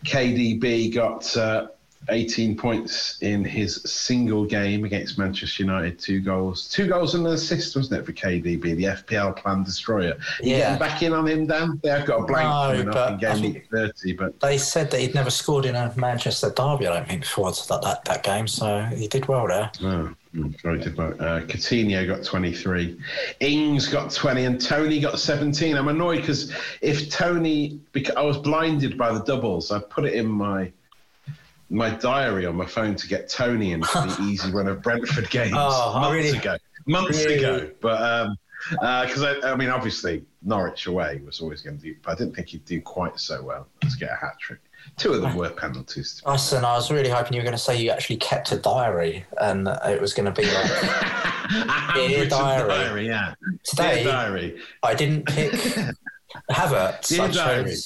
KDB 0.05 0.95
got 0.95 1.37
uh, 1.37 1.69
18 2.11 2.57
points 2.57 3.19
in 3.23 3.45
his 3.45 3.83
single 3.83 4.45
game 4.45 4.85
against 4.85 5.19
Manchester 5.19 5.63
United. 5.63 5.99
Two 5.99 6.21
goals, 6.21 6.69
two 6.69 6.87
goals 6.87 7.15
and 7.15 7.27
an 7.27 7.35
assist, 7.35 7.77
wasn't 7.77 8.01
it 8.01 8.07
for 8.07 8.13
KDB, 8.13 8.63
the 8.63 8.85
FPL 8.85 9.37
plan 9.37 9.63
destroyer? 9.63 10.17
You 10.41 10.53
yeah. 10.53 10.59
getting 10.59 10.79
back 10.79 11.03
in 11.03 11.13
on 11.13 11.27
him, 11.27 11.47
Dan? 11.47 11.81
They've 11.83 12.07
got 12.07 12.21
a 12.21 12.25
blank 12.25 12.49
no, 12.49 12.85
coming 12.85 12.97
up 12.97 13.13
in 13.13 13.19
game 13.19 13.55
week 13.55 13.69
30, 13.71 14.13
but 14.15 14.41
they 14.41 14.59
said 14.59 14.91
that 14.91 15.01
he'd 15.01 15.15
never 15.15 15.31
scored 15.31 15.67
in 15.67 15.75
a 15.75 15.93
Manchester 15.97 16.51
derby. 16.51 16.87
I 16.87 16.95
don't 16.95 17.09
think 17.09 17.23
before 17.23 17.51
that 17.51 17.81
that, 17.83 18.05
that 18.05 18.23
game, 18.23 18.49
so 18.49 18.83
he 18.85 19.09
did 19.09 19.27
well 19.27 19.47
there. 19.47 19.71
Oh. 19.83 20.15
Sorry, 20.61 20.79
did 20.79 20.97
well. 20.97 21.13
Uh, 21.15 21.41
Coutinho 21.41 22.07
got 22.07 22.23
23. 22.23 22.99
Ings 23.41 23.89
got 23.89 24.11
20 24.13 24.45
and 24.45 24.61
Toney 24.61 25.01
got 25.01 25.19
17. 25.19 25.77
I'm 25.77 25.89
annoyed 25.89 26.21
because 26.21 26.53
if 26.83 27.11
Toney, 27.11 27.81
because 27.93 28.15
I 28.15 28.23
was 28.23 28.37
blinded 28.37 28.99
by 28.99 29.13
the 29.13 29.21
doubles, 29.21 29.73
I 29.73 29.81
put 29.81 30.05
it 30.05 30.13
in 30.15 30.27
my 30.27 30.71
my 31.71 31.91
diary 31.91 32.47
on 32.47 32.57
my 32.57 32.67
phone 32.67 32.95
to 32.97 33.09
get 33.09 33.29
Toney 33.29 33.73
in 33.73 33.83
for 33.83 34.07
the 34.07 34.23
easy 34.23 34.51
run 34.51 34.69
of 34.69 34.83
Brentford 34.83 35.29
games 35.31 35.55
oh, 35.57 35.99
months 36.01 36.15
really, 36.15 36.39
ago. 36.39 36.57
Months 36.87 37.25
really? 37.25 37.39
ago. 37.39 37.71
But 37.81 38.33
because 38.81 39.23
um, 39.23 39.25
uh, 39.43 39.47
I, 39.49 39.53
I, 39.53 39.57
mean, 39.57 39.69
obviously 39.69 40.25
Norwich 40.43 40.87
away 40.87 41.21
was 41.25 41.41
always 41.41 41.63
going 41.63 41.77
to 41.77 41.83
do, 41.83 41.95
but 42.03 42.13
I 42.13 42.15
didn't 42.15 42.35
think 42.35 42.49
he'd 42.49 42.65
do 42.65 42.81
quite 42.81 43.19
so 43.21 43.43
well 43.43 43.67
to 43.81 43.97
get 43.99 44.11
a 44.11 44.17
hat 44.17 44.39
trick. 44.41 44.61
Two 44.97 45.13
of 45.13 45.21
them 45.21 45.37
were 45.37 45.51
penalties. 45.51 46.23
Listen, 46.27 46.65
I 46.65 46.73
was 46.75 46.91
really 46.91 47.11
hoping 47.11 47.35
you 47.35 47.41
were 47.41 47.45
going 47.45 47.57
to 47.57 47.63
say 47.63 47.81
you 47.81 47.91
actually 47.91 48.17
kept 48.17 48.53
a 48.53 48.57
diary 48.57 49.27
and 49.39 49.69
it 49.69 50.01
was 50.01 50.15
going 50.15 50.33
to 50.33 50.41
be 50.41 50.47
like 50.47 51.95
dear 51.95 52.27
diary. 52.27 52.69
diary. 52.69 53.07
Yeah, 53.07 53.35
today 53.65 54.03
dear 54.03 54.13
diary. 54.13 54.61
I 54.83 54.95
didn't 54.95 55.27
pick 55.27 55.53
Havertz. 56.51 57.09
Dear 57.09 57.29
diary 57.29 57.77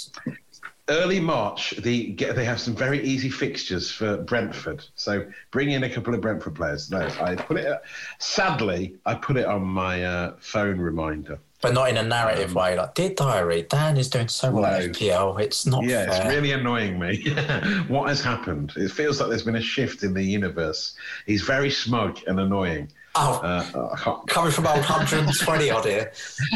early 0.93 1.21
March, 1.21 1.71
the, 1.79 2.13
they 2.15 2.45
have 2.45 2.61
some 2.61 2.75
very 2.75 3.03
easy 3.03 3.31
fixtures 3.31 3.91
for 3.91 4.19
Brentford. 4.19 4.85
So 4.95 5.27
bring 5.51 5.71
in 5.71 5.85
a 5.85 5.91
couple 5.91 6.15
of 6.15 6.21
Brentford 6.21 6.55
players. 6.55 6.91
No, 6.91 7.01
I 7.21 7.35
put 7.35 7.57
it. 7.57 7.81
Sadly, 8.19 8.97
I 9.07 9.15
put 9.15 9.37
it 9.37 9.47
on 9.47 9.63
my 9.65 10.05
uh, 10.05 10.35
phone 10.39 10.79
reminder. 10.79 11.39
But 11.61 11.75
not 11.75 11.89
in 11.91 11.97
a 11.97 12.03
narrative 12.03 12.51
um, 12.51 12.55
way. 12.55 12.77
Like, 12.77 12.95
dear 12.95 13.15
diary, 13.15 13.63
Dan 13.63 13.97
is 13.97 14.11
doing 14.11 14.27
so 14.27 14.51
well 14.51 14.65
at 14.65 14.83
FPL. 14.83 15.41
It's 15.41 15.65
not. 15.65 15.85
Yeah, 15.85 16.07
fair. 16.07 16.27
it's 16.27 16.35
really 16.35 16.53
annoying 16.53 16.99
me. 16.99 17.23
what 17.89 18.09
has 18.09 18.21
happened? 18.21 18.73
It 18.77 18.91
feels 18.91 19.21
like 19.21 19.29
there's 19.29 19.45
been 19.45 19.57
a 19.57 19.63
shift 19.63 20.03
in 20.03 20.13
the 20.13 20.25
universe. 20.25 20.95
He's 21.25 21.43
very 21.43 21.71
smug 21.71 22.19
and 22.27 22.41
annoying. 22.41 22.91
Oh, 23.15 23.41
uh, 23.43 24.17
coming 24.27 24.53
from 24.53 24.67
old 24.67 24.79
120 24.79 25.71
odd 25.71 25.85
here. 25.85 26.13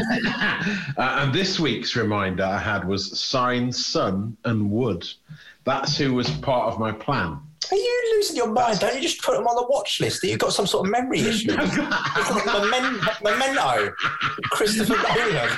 uh, 0.96 1.18
and 1.20 1.32
this 1.32 1.60
week's 1.60 1.96
reminder 1.96 2.44
I 2.44 2.58
had 2.58 2.86
was 2.86 3.18
sign 3.20 3.70
Son 3.70 4.36
and 4.44 4.70
Wood. 4.70 5.06
That's 5.64 5.98
who 5.98 6.14
was 6.14 6.30
part 6.30 6.72
of 6.72 6.78
my 6.78 6.92
plan. 6.92 7.40
Are 7.70 7.76
you 7.76 8.12
losing 8.14 8.36
your 8.36 8.52
mind? 8.52 8.78
Don't 8.78 8.94
you 8.94 9.00
just 9.00 9.22
put 9.22 9.36
them 9.36 9.46
on 9.46 9.56
the 9.56 9.66
watch 9.68 10.00
list? 10.00 10.22
That 10.22 10.28
you've 10.28 10.38
got 10.38 10.52
some 10.52 10.66
sort 10.66 10.86
of 10.86 10.92
memory 10.92 11.20
issue. 11.20 11.48
memento, 11.56 13.12
memento. 13.22 13.92
Christopher 14.44 14.94
Nolan. 14.94 15.50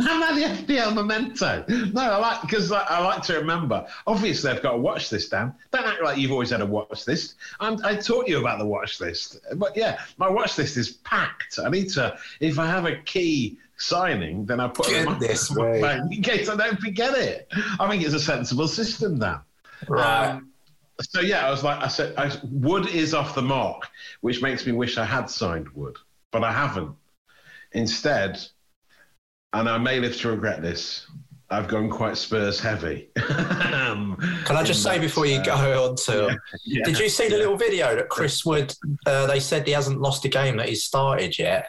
I'm 0.00 0.22
at 0.22 0.34
the 0.34 0.74
FPL 0.74 0.94
memento. 0.94 1.64
No, 1.92 2.00
I 2.00 2.16
like 2.16 2.42
because 2.42 2.72
I, 2.72 2.80
I, 2.80 3.04
like 3.04 3.22
to 3.24 3.34
remember. 3.34 3.86
Obviously, 4.06 4.50
I've 4.50 4.62
got 4.62 4.72
to 4.72 4.78
watch 4.78 5.10
this. 5.10 5.28
Dan, 5.28 5.54
don't 5.70 5.86
act 5.86 6.02
like 6.02 6.18
you've 6.18 6.32
always 6.32 6.50
had 6.50 6.60
a 6.60 6.66
watch 6.66 7.06
list. 7.06 7.36
I'm, 7.60 7.78
i 7.84 7.94
taught 7.94 8.26
you 8.26 8.40
about 8.40 8.58
the 8.58 8.66
watch 8.66 9.00
list, 9.00 9.38
but 9.56 9.76
yeah, 9.76 10.00
my 10.16 10.28
watch 10.28 10.58
list 10.58 10.76
is 10.76 10.90
packed. 10.90 11.58
I 11.64 11.68
need 11.70 11.90
to. 11.90 12.16
If 12.40 12.58
I 12.58 12.66
have 12.66 12.86
a 12.86 12.96
key 12.96 13.58
signing, 13.76 14.44
then 14.44 14.60
I 14.60 14.68
put 14.68 14.90
it 14.90 15.06
on 15.06 15.20
my 15.20 15.34
phone 15.80 16.12
in 16.12 16.22
case 16.22 16.48
I 16.48 16.56
don't 16.56 16.80
forget 16.80 17.14
it. 17.14 17.48
I 17.78 17.88
think 17.88 18.02
it's 18.02 18.14
a 18.14 18.20
sensible 18.20 18.68
system, 18.68 19.18
Dan. 19.18 19.40
Right. 19.88 20.30
Um, 20.30 20.47
so 21.00 21.20
yeah, 21.20 21.46
I 21.46 21.50
was 21.50 21.62
like, 21.62 21.82
I 21.82 21.88
said, 21.88 22.14
I, 22.16 22.32
Wood 22.44 22.88
is 22.88 23.14
off 23.14 23.34
the 23.34 23.42
mark, 23.42 23.88
which 24.20 24.42
makes 24.42 24.66
me 24.66 24.72
wish 24.72 24.98
I 24.98 25.04
had 25.04 25.30
signed 25.30 25.68
Wood, 25.70 25.96
but 26.32 26.42
I 26.42 26.52
haven't. 26.52 26.94
Instead, 27.72 28.40
and 29.52 29.68
I 29.68 29.78
may 29.78 30.00
live 30.00 30.16
to 30.18 30.30
regret 30.30 30.62
this. 30.62 31.06
I've 31.50 31.68
gone 31.68 31.88
quite 31.88 32.16
Spurs 32.18 32.60
heavy. 32.60 33.08
um, 33.72 34.16
Can 34.44 34.56
I 34.56 34.62
just 34.62 34.82
say 34.82 34.98
before 34.98 35.24
you 35.24 35.38
uh, 35.38 35.44
go 35.44 35.88
on 35.88 35.96
to, 35.96 36.38
yeah, 36.64 36.78
yeah, 36.80 36.84
did 36.84 36.98
you 36.98 37.08
see 37.08 37.28
the 37.28 37.36
yeah. 37.36 37.38
little 37.38 37.56
video 37.56 37.96
that 37.96 38.10
Chris 38.10 38.44
Wood? 38.44 38.74
Uh, 39.06 39.26
they 39.26 39.40
said 39.40 39.66
he 39.66 39.72
hasn't 39.72 40.00
lost 40.00 40.24
a 40.26 40.28
game 40.28 40.58
that 40.58 40.68
he's 40.68 40.84
started 40.84 41.38
yet, 41.38 41.68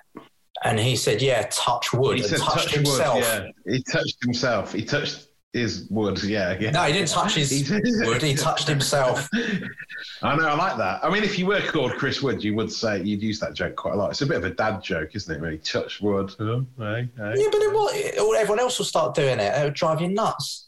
and 0.66 0.78
he 0.78 0.98
said, 0.98 1.22
"Yeah, 1.22 1.48
touch 1.50 1.94
wood." 1.94 2.18
He 2.18 2.24
said, 2.24 2.40
touched 2.40 2.66
touch 2.66 2.76
himself. 2.76 3.16
Wood, 3.16 3.54
yeah. 3.66 3.74
He 3.74 3.84
touched 3.84 4.18
himself. 4.22 4.74
He 4.74 4.84
touched 4.84 5.29
is 5.54 5.88
wood, 5.90 6.22
yeah, 6.24 6.56
yeah. 6.60 6.72
No, 6.72 6.84
he 6.84 6.94
didn't 6.94 7.10
touch 7.10 7.36
his 7.36 7.72
wood. 8.06 8.22
He 8.22 8.36
touched 8.36 8.68
himself. 8.68 9.28
I 10.22 10.36
know. 10.36 10.48
I 10.48 10.54
like 10.54 10.78
that. 10.78 11.04
I 11.04 11.10
mean, 11.10 11.24
if 11.24 11.40
you 11.40 11.48
were 11.48 11.62
called 11.62 11.94
Chris 11.94 12.22
Wood, 12.22 12.44
you 12.44 12.54
would 12.56 12.72
say 12.72 13.02
you'd 13.02 13.24
use 13.24 13.40
that 13.40 13.54
joke 13.54 13.76
quite 13.76 13.96
a 13.96 13.98
lot. 13.98 14.12
It's 14.12 14.22
a 14.22 14.26
bit 14.26 14.38
of 14.38 14.44
a 14.44 14.52
dad 14.52 14.84
joke, 14.84 15.16
isn't 15.16 15.34
it? 15.34 15.42
Really, 15.42 15.58
touch 15.58 16.02
wood. 16.02 16.34
Oh, 16.40 16.66
hey, 16.78 17.10
hey. 17.18 17.34
Yeah, 17.36 17.48
but 17.52 17.60
then 17.60 17.74
what? 17.74 17.96
Everyone 17.96 18.60
else 18.60 18.78
will 18.78 18.86
start 18.86 19.16
doing 19.16 19.40
it. 19.40 19.58
It 19.58 19.64
would 19.64 19.74
drive 19.74 20.02
you 20.02 20.10
nuts. 20.10 20.68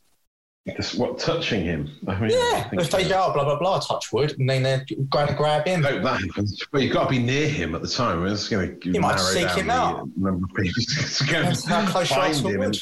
Just 0.75 0.97
what 0.97 1.17
touching 1.17 1.63
him? 1.63 1.89
I 2.07 2.19
mean, 2.19 2.31
yeah, 2.31 2.69
if 2.73 2.91
they 2.91 3.07
go 3.09 3.25
oh, 3.29 3.33
blah 3.33 3.43
blah 3.43 3.57
blah, 3.57 3.79
touch 3.79 4.13
wood, 4.13 4.35
and 4.37 4.47
then 4.47 4.61
they're 4.61 4.85
going 5.09 5.27
to 5.27 5.33
grab 5.33 5.65
him. 5.65 5.83
Hope 5.83 6.03
that 6.03 6.21
happens. 6.21 6.63
Well, 6.71 6.83
you've 6.83 6.93
got 6.93 7.05
to 7.05 7.09
be 7.09 7.17
near 7.17 7.47
him 7.47 7.73
at 7.73 7.81
the 7.81 7.87
time. 7.87 8.23
It's 8.27 8.47
going 8.47 8.79
to 8.79 8.91
you 8.91 9.01
might 9.01 9.19
seek 9.19 9.49
him 9.49 9.71
out. 9.71 10.07
Number 10.15 10.45
of 10.45 10.53
people 10.55 10.83
to 10.83 11.67
how 11.67 11.87
close 11.87 12.09
find 12.09 12.35
him. 12.35 12.61
And, 12.61 12.79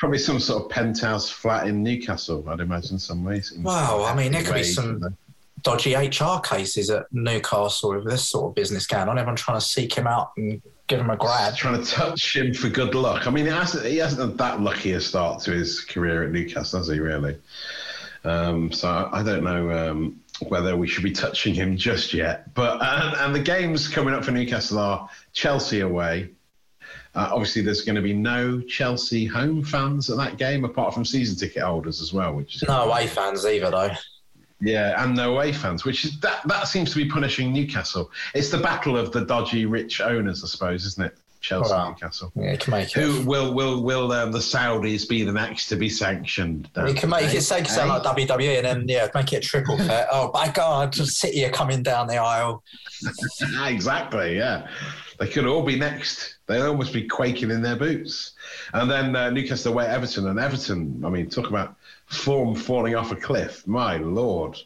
probably 0.00 0.18
some 0.18 0.40
sort 0.40 0.64
of 0.64 0.70
penthouse 0.70 1.28
flat 1.28 1.68
in 1.68 1.82
Newcastle, 1.82 2.42
I'd 2.48 2.60
imagine, 2.60 2.98
some 2.98 3.22
ways. 3.22 3.52
Wow, 3.52 4.04
I 4.04 4.14
mean, 4.14 4.32
there 4.32 4.42
could 4.42 4.54
be 4.54 4.62
some 4.62 5.14
dodgy 5.62 5.94
HR 5.94 6.40
cases 6.42 6.88
at 6.88 7.04
Newcastle 7.12 7.94
with 7.94 8.06
this 8.06 8.26
sort 8.26 8.48
of 8.48 8.54
business 8.54 8.86
going 8.86 9.10
on. 9.10 9.18
Everyone 9.18 9.36
trying 9.36 9.58
to 9.58 9.64
seek 9.64 9.92
him 9.92 10.06
out 10.06 10.32
and 10.38 10.62
give 10.86 11.00
him 11.00 11.10
a 11.10 11.18
grab. 11.18 11.54
Trying 11.54 11.84
to 11.84 11.90
touch 11.90 12.34
him 12.34 12.54
for 12.54 12.70
good 12.70 12.94
luck. 12.94 13.26
I 13.26 13.30
mean, 13.30 13.44
he 13.44 13.50
hasn't, 13.52 13.84
he 13.84 13.98
hasn't 13.98 14.26
had 14.26 14.38
that 14.38 14.62
lucky 14.62 14.92
a 14.92 15.00
start 15.02 15.42
to 15.42 15.50
his 15.50 15.82
career 15.82 16.24
at 16.24 16.30
Newcastle, 16.30 16.78
has 16.78 16.88
he, 16.88 16.98
really? 16.98 17.36
Um, 18.24 18.72
so 18.72 19.10
I 19.12 19.22
don't 19.22 19.44
know 19.44 19.90
um, 19.90 20.18
whether 20.48 20.78
we 20.78 20.88
should 20.88 21.04
be 21.04 21.12
touching 21.12 21.52
him 21.52 21.76
just 21.76 22.14
yet. 22.14 22.54
But 22.54 22.82
and, 22.82 23.16
and 23.18 23.34
the 23.34 23.40
games 23.40 23.86
coming 23.86 24.14
up 24.14 24.24
for 24.24 24.30
Newcastle 24.30 24.78
are 24.78 25.10
Chelsea 25.34 25.80
away, 25.80 26.30
uh, 27.14 27.28
obviously, 27.32 27.62
there's 27.62 27.82
going 27.82 27.96
to 27.96 28.02
be 28.02 28.12
no 28.14 28.60
Chelsea 28.60 29.26
home 29.26 29.64
fans 29.64 30.08
at 30.10 30.16
that 30.18 30.36
game, 30.36 30.64
apart 30.64 30.94
from 30.94 31.04
season 31.04 31.36
ticket 31.36 31.62
holders 31.62 32.00
as 32.00 32.12
well. 32.12 32.34
Which 32.34 32.56
is 32.56 32.62
no 32.68 32.82
away 32.84 33.06
fans 33.06 33.44
either, 33.46 33.70
though. 33.70 33.90
Yeah, 34.60 35.02
and 35.02 35.16
no 35.16 35.32
away 35.34 35.52
fans, 35.52 35.84
which 35.84 36.04
is 36.04 36.20
that 36.20 36.46
that 36.46 36.68
seems 36.68 36.90
to 36.90 36.96
be 36.96 37.06
punishing 37.08 37.52
Newcastle. 37.52 38.10
It's 38.34 38.50
the 38.50 38.58
battle 38.58 38.96
of 38.96 39.10
the 39.10 39.24
dodgy 39.24 39.64
rich 39.66 40.00
owners, 40.00 40.44
I 40.44 40.48
suppose, 40.48 40.84
isn't 40.84 41.04
it? 41.06 41.16
Chelsea 41.40 41.72
Well, 41.72 41.88
Newcastle. 41.88 42.30
Yeah, 42.36 42.54
can 42.56 42.70
make 42.72 42.88
it. 42.88 42.92
Who 42.92 43.24
will 43.26 43.54
will 43.54 43.82
will 43.82 44.12
um, 44.12 44.30
the 44.30 44.38
Saudis 44.40 45.08
be 45.08 45.24
the 45.24 45.32
next 45.32 45.68
to 45.68 45.76
be 45.76 45.88
sanctioned? 45.88 46.68
Dan? 46.74 46.88
He 46.88 46.92
can 46.92 47.08
make 47.08 47.32
Eh? 47.32 47.38
it 47.38 47.40
sound 47.42 47.66
Eh? 47.66 47.86
like 47.86 48.02
WWE 48.02 48.58
and 48.58 48.66
then 48.66 48.84
yeah, 48.86 49.08
make 49.14 49.32
it 49.32 49.36
a 49.36 49.40
triple 49.40 49.78
threat. 49.84 50.08
Oh 50.12 50.30
my 50.34 50.48
God, 50.48 50.94
City 50.94 51.42
are 51.46 51.50
coming 51.50 51.82
down 51.82 52.06
the 52.08 52.18
aisle. 52.18 52.62
exactly, 53.64 54.36
yeah. 54.36 54.68
They 55.18 55.28
could 55.28 55.46
all 55.46 55.62
be 55.62 55.78
next. 55.78 56.36
They'd 56.50 56.62
almost 56.66 56.92
be 56.92 57.06
quaking 57.06 57.50
in 57.50 57.62
their 57.62 57.76
boots. 57.76 58.32
And 58.74 58.90
then 58.90 59.14
uh, 59.16 59.30
Newcastle 59.30 59.72
away 59.72 59.86
Everton. 59.86 60.26
And 60.28 60.38
Everton, 60.38 61.02
I 61.04 61.08
mean, 61.08 61.30
talk 61.30 61.48
about 61.48 61.76
form 62.06 62.54
falling 62.54 62.94
off 62.96 63.12
a 63.12 63.16
cliff. 63.16 63.66
My 63.66 63.96
lord. 63.96 64.58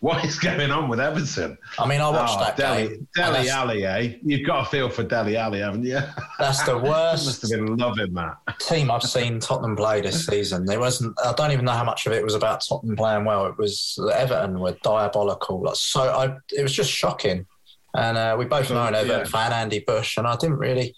What 0.00 0.24
is 0.26 0.38
going 0.38 0.70
on 0.70 0.90
with 0.90 1.00
Everton? 1.00 1.56
I 1.78 1.86
mean, 1.88 2.02
I 2.02 2.10
watched 2.10 2.34
Oh, 2.36 2.40
that 2.40 2.56
Dele, 2.58 2.88
game. 2.88 3.08
Dele 3.16 3.48
Alli, 3.48 3.86
eh? 3.86 4.14
You've 4.22 4.46
got 4.46 4.66
a 4.66 4.70
feel 4.70 4.90
for 4.90 5.02
Dele 5.02 5.36
Alli, 5.38 5.60
haven't 5.60 5.84
you? 5.84 5.98
that's 6.38 6.62
the 6.64 6.76
worst. 6.76 7.22
You 7.24 7.28
must 7.28 7.42
have 7.42 7.50
been 7.50 7.76
loving 7.76 8.12
that. 8.12 8.36
team 8.60 8.90
I've 8.90 9.02
seen 9.02 9.40
Tottenham 9.40 9.74
play 9.74 10.02
this 10.02 10.26
season. 10.26 10.66
There 10.66 10.78
wasn't. 10.78 11.18
I 11.24 11.32
don't 11.32 11.50
even 11.50 11.64
know 11.64 11.72
how 11.72 11.82
much 11.84 12.06
of 12.06 12.12
it 12.12 12.22
was 12.22 12.34
about 12.34 12.62
Tottenham 12.68 12.94
playing 12.94 13.24
well. 13.24 13.46
It 13.46 13.56
was 13.56 13.98
Everton 14.14 14.60
were 14.60 14.76
diabolical. 14.82 15.62
Like, 15.62 15.76
so 15.76 16.02
I, 16.02 16.36
it 16.56 16.62
was 16.62 16.72
just 16.74 16.90
shocking. 16.90 17.46
And 17.94 18.18
uh, 18.18 18.36
we 18.38 18.44
both 18.44 18.68
know 18.70 18.84
an 18.86 18.94
Everton 18.94 19.20
Yeah. 19.20 19.24
fan, 19.24 19.52
Andy 19.54 19.78
Bush, 19.80 20.18
and 20.18 20.26
I 20.26 20.36
didn't 20.36 20.58
really 20.58 20.94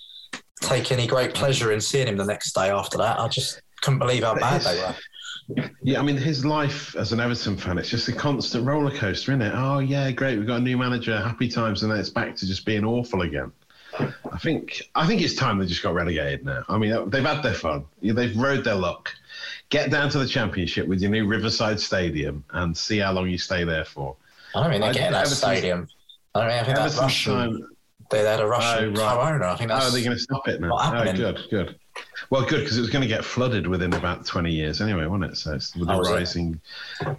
take 0.60 0.92
any 0.92 1.06
great 1.06 1.34
pleasure 1.34 1.72
in 1.72 1.80
seeing 1.80 2.06
him 2.08 2.16
the 2.16 2.24
next 2.24 2.52
day 2.54 2.70
after 2.70 2.98
that. 2.98 3.18
I 3.18 3.28
just 3.28 3.62
couldn't 3.80 3.98
believe 3.98 4.22
how 4.24 4.34
bad 4.34 4.60
they 4.62 4.76
were. 4.76 4.94
Yeah, 5.82 5.98
I 5.98 6.02
mean, 6.02 6.16
his 6.16 6.44
life 6.44 6.94
as 6.96 7.12
an 7.12 7.20
Everton 7.20 7.56
fan, 7.56 7.78
it's 7.78 7.88
just 7.88 8.08
a 8.08 8.12
constant 8.12 8.66
roller 8.66 8.90
coaster, 8.90 9.32
isn't 9.32 9.40
it? 9.42 9.52
Oh, 9.54 9.78
yeah, 9.78 10.10
great, 10.10 10.36
we've 10.38 10.46
got 10.46 10.58
a 10.58 10.62
new 10.62 10.76
manager, 10.76 11.18
happy 11.18 11.48
times, 11.48 11.82
and 11.82 11.90
then 11.90 11.98
it's 11.98 12.10
back 12.10 12.36
to 12.36 12.46
just 12.46 12.66
being 12.66 12.84
awful 12.84 13.22
again. 13.22 13.50
I 13.98 14.38
think 14.38 14.82
I 14.94 15.06
think 15.06 15.22
it's 15.22 15.34
time 15.34 15.58
they 15.58 15.64
just 15.66 15.82
got 15.82 15.94
relegated 15.94 16.44
now. 16.44 16.62
I 16.68 16.76
mean, 16.76 17.08
they've 17.08 17.24
had 17.24 17.42
their 17.42 17.54
fun, 17.54 17.86
they've 18.02 18.36
rode 18.36 18.62
their 18.62 18.74
luck. 18.74 19.10
Get 19.70 19.90
down 19.90 20.10
to 20.10 20.18
the 20.18 20.26
Championship 20.28 20.86
with 20.86 21.00
your 21.00 21.10
new 21.10 21.26
Riverside 21.26 21.80
Stadium 21.80 22.44
and 22.50 22.76
see 22.76 22.98
how 22.98 23.12
long 23.12 23.28
you 23.28 23.38
stay 23.38 23.64
there 23.64 23.84
for. 23.86 24.14
I 24.54 24.60
don't 24.62 24.70
mean 24.70 24.80
they're 24.82 24.92
getting 24.92 25.12
that 25.12 25.26
Everton's- 25.26 25.38
stadium. 25.38 25.88
I 26.34 26.40
don't 26.40 26.48
mean, 26.48 26.58
I 26.58 26.62
think 26.64 26.76
that 26.76 26.82
Everton's 26.86 27.00
Russian. 27.00 27.32
time- 27.34 27.68
They 28.10 28.20
had 28.24 28.40
a 28.40 28.46
Russian 28.46 28.96
Oh, 28.96 29.00
right. 29.02 29.14
co-owner. 29.16 29.44
I 29.44 29.56
think 29.56 29.68
that's. 29.70 29.86
Oh, 29.86 29.90
they're 29.90 30.04
going 30.04 30.16
to 30.16 30.22
stop 30.22 30.48
it 30.48 30.60
now. 30.60 30.70
What 30.70 30.94
Oh, 31.08 31.12
good, 31.12 31.40
good. 31.50 31.76
Well, 32.30 32.42
good 32.44 32.60
because 32.60 32.76
it 32.78 32.80
was 32.80 32.90
going 32.90 33.02
to 33.02 33.08
get 33.08 33.24
flooded 33.24 33.66
within 33.66 33.92
about 33.94 34.24
twenty 34.24 34.52
years 34.52 34.80
anyway, 34.80 35.06
wasn't 35.06 35.32
it? 35.32 35.36
So 35.36 35.54
it's 35.54 35.74
with 35.76 35.88
the 35.88 35.94
Oh, 35.94 36.00
is 36.00 36.08
it? 36.08 36.12
rising 36.12 36.60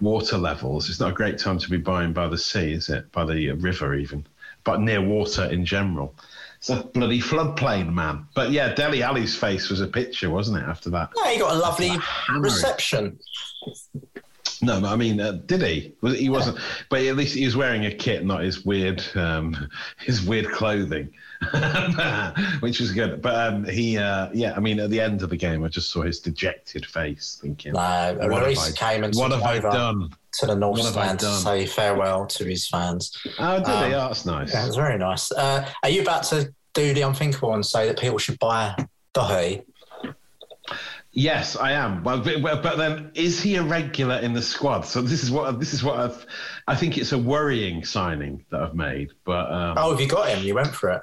water 0.01 0.37
levels, 0.37 0.89
it's 0.89 0.99
not 0.99 1.09
a 1.11 1.13
great 1.13 1.37
time 1.37 1.57
to 1.59 1.69
be 1.69 1.77
buying 1.77 2.13
by 2.13 2.27
the 2.27 2.37
sea, 2.37 2.73
is 2.73 2.89
it? 2.89 3.11
By 3.11 3.25
the 3.25 3.51
uh, 3.51 3.55
river, 3.55 3.93
even, 3.95 4.25
but 4.63 4.81
near 4.81 5.01
water 5.01 5.45
in 5.45 5.65
general. 5.65 6.15
It's 6.57 6.69
a 6.69 6.77
bloody 6.83 7.21
floodplain, 7.21 7.93
man. 7.93 8.25
But 8.35 8.51
yeah, 8.51 8.73
Dele 8.73 9.01
Alli's 9.03 9.35
face 9.35 9.69
was 9.69 9.79
a 9.81 9.87
picture, 9.87 10.29
wasn't 10.29 10.61
it? 10.63 10.67
After 10.67 10.89
that, 10.91 11.09
Yeah, 11.23 11.31
he 11.31 11.39
got 11.39 11.55
a 11.55 11.59
lovely 11.59 11.91
reception. 12.37 13.17
No, 14.61 14.81
but 14.81 14.91
I 14.91 14.95
mean, 14.95 15.19
uh, 15.19 15.33
did 15.45 15.61
he? 15.61 15.93
He 16.15 16.29
wasn't, 16.29 16.57
but 16.89 17.01
at 17.03 17.15
least 17.15 17.35
he 17.35 17.45
was 17.45 17.55
wearing 17.55 17.85
a 17.85 17.91
kit, 17.91 18.25
not 18.25 18.41
his 18.41 18.65
weird, 18.65 19.03
um, 19.15 19.69
his 19.99 20.25
weird 20.25 20.49
clothing, 20.51 21.09
which 22.59 22.79
was 22.79 22.91
good. 22.91 23.21
But 23.21 23.35
um, 23.35 23.65
he, 23.65 23.97
uh, 23.97 24.29
yeah, 24.33 24.53
I 24.55 24.59
mean, 24.59 24.79
at 24.79 24.89
the 24.89 24.99
end 24.99 25.21
of 25.21 25.29
the 25.29 25.37
game, 25.37 25.63
I 25.63 25.67
just 25.67 25.89
saw 25.89 26.01
his 26.03 26.19
dejected 26.19 26.85
face, 26.85 27.39
thinking, 27.41 27.73
No, 27.73 27.79
"What 28.19 28.43
have 28.47 28.57
I, 28.57 28.71
came 28.71 29.03
and 29.03 29.15
what 29.15 29.31
have 29.31 29.43
I 29.43 29.59
done?" 29.59 30.11
to 30.31 30.45
the 30.45 30.55
North 30.55 30.79
What 30.79 30.93
Stand 30.93 31.19
to 31.21 31.25
say 31.31 31.65
farewell 31.65 32.27
to 32.27 32.45
his 32.45 32.67
fans. 32.67 33.17
Oh, 33.39 33.57
did 33.57 33.67
Um, 33.67 33.89
he? 33.89 33.95
Oh, 33.95 34.07
that's 34.07 34.25
nice. 34.27 34.53
Yeah, 34.53 34.63
it 34.63 34.67
was 34.67 34.75
very 34.75 34.97
nice. 34.97 35.31
Uh, 35.31 35.67
are 35.81 35.89
you 35.89 36.01
about 36.03 36.23
to 36.25 36.53
do 36.75 36.93
the 36.93 37.01
unthinkable 37.01 37.53
and 37.55 37.65
say 37.65 37.87
that 37.87 37.99
people 37.99 38.19
should 38.19 38.37
buy 38.37 38.75
the 38.77 38.87
Doherty? 39.13 39.63
Yes, 41.11 41.55
I 41.55 41.71
am. 41.71 42.03
Well, 42.03 42.19
but, 42.21 42.61
but 42.61 42.77
then 42.77 43.11
is 43.15 43.41
he 43.41 43.55
a 43.55 43.63
regular 43.63 44.17
in 44.17 44.33
the 44.33 44.41
squad? 44.41 44.81
So 44.81 45.01
this 45.01 45.23
is 45.23 45.31
what 45.31 45.59
this 45.59 45.73
is 45.73 45.83
what 45.83 45.99
I've. 45.99 46.25
I 46.67 46.75
think 46.75 46.97
it's 46.97 47.11
a 47.13 47.17
worrying 47.17 47.83
signing 47.83 48.45
that 48.51 48.61
I've 48.61 48.75
made. 48.75 49.09
But 49.25 49.51
um, 49.51 49.75
Oh, 49.77 49.91
have 49.91 49.99
you 49.99 50.07
got 50.07 50.29
him? 50.29 50.43
You 50.43 50.53
went 50.55 50.73
for 50.73 50.91
it. 50.91 51.01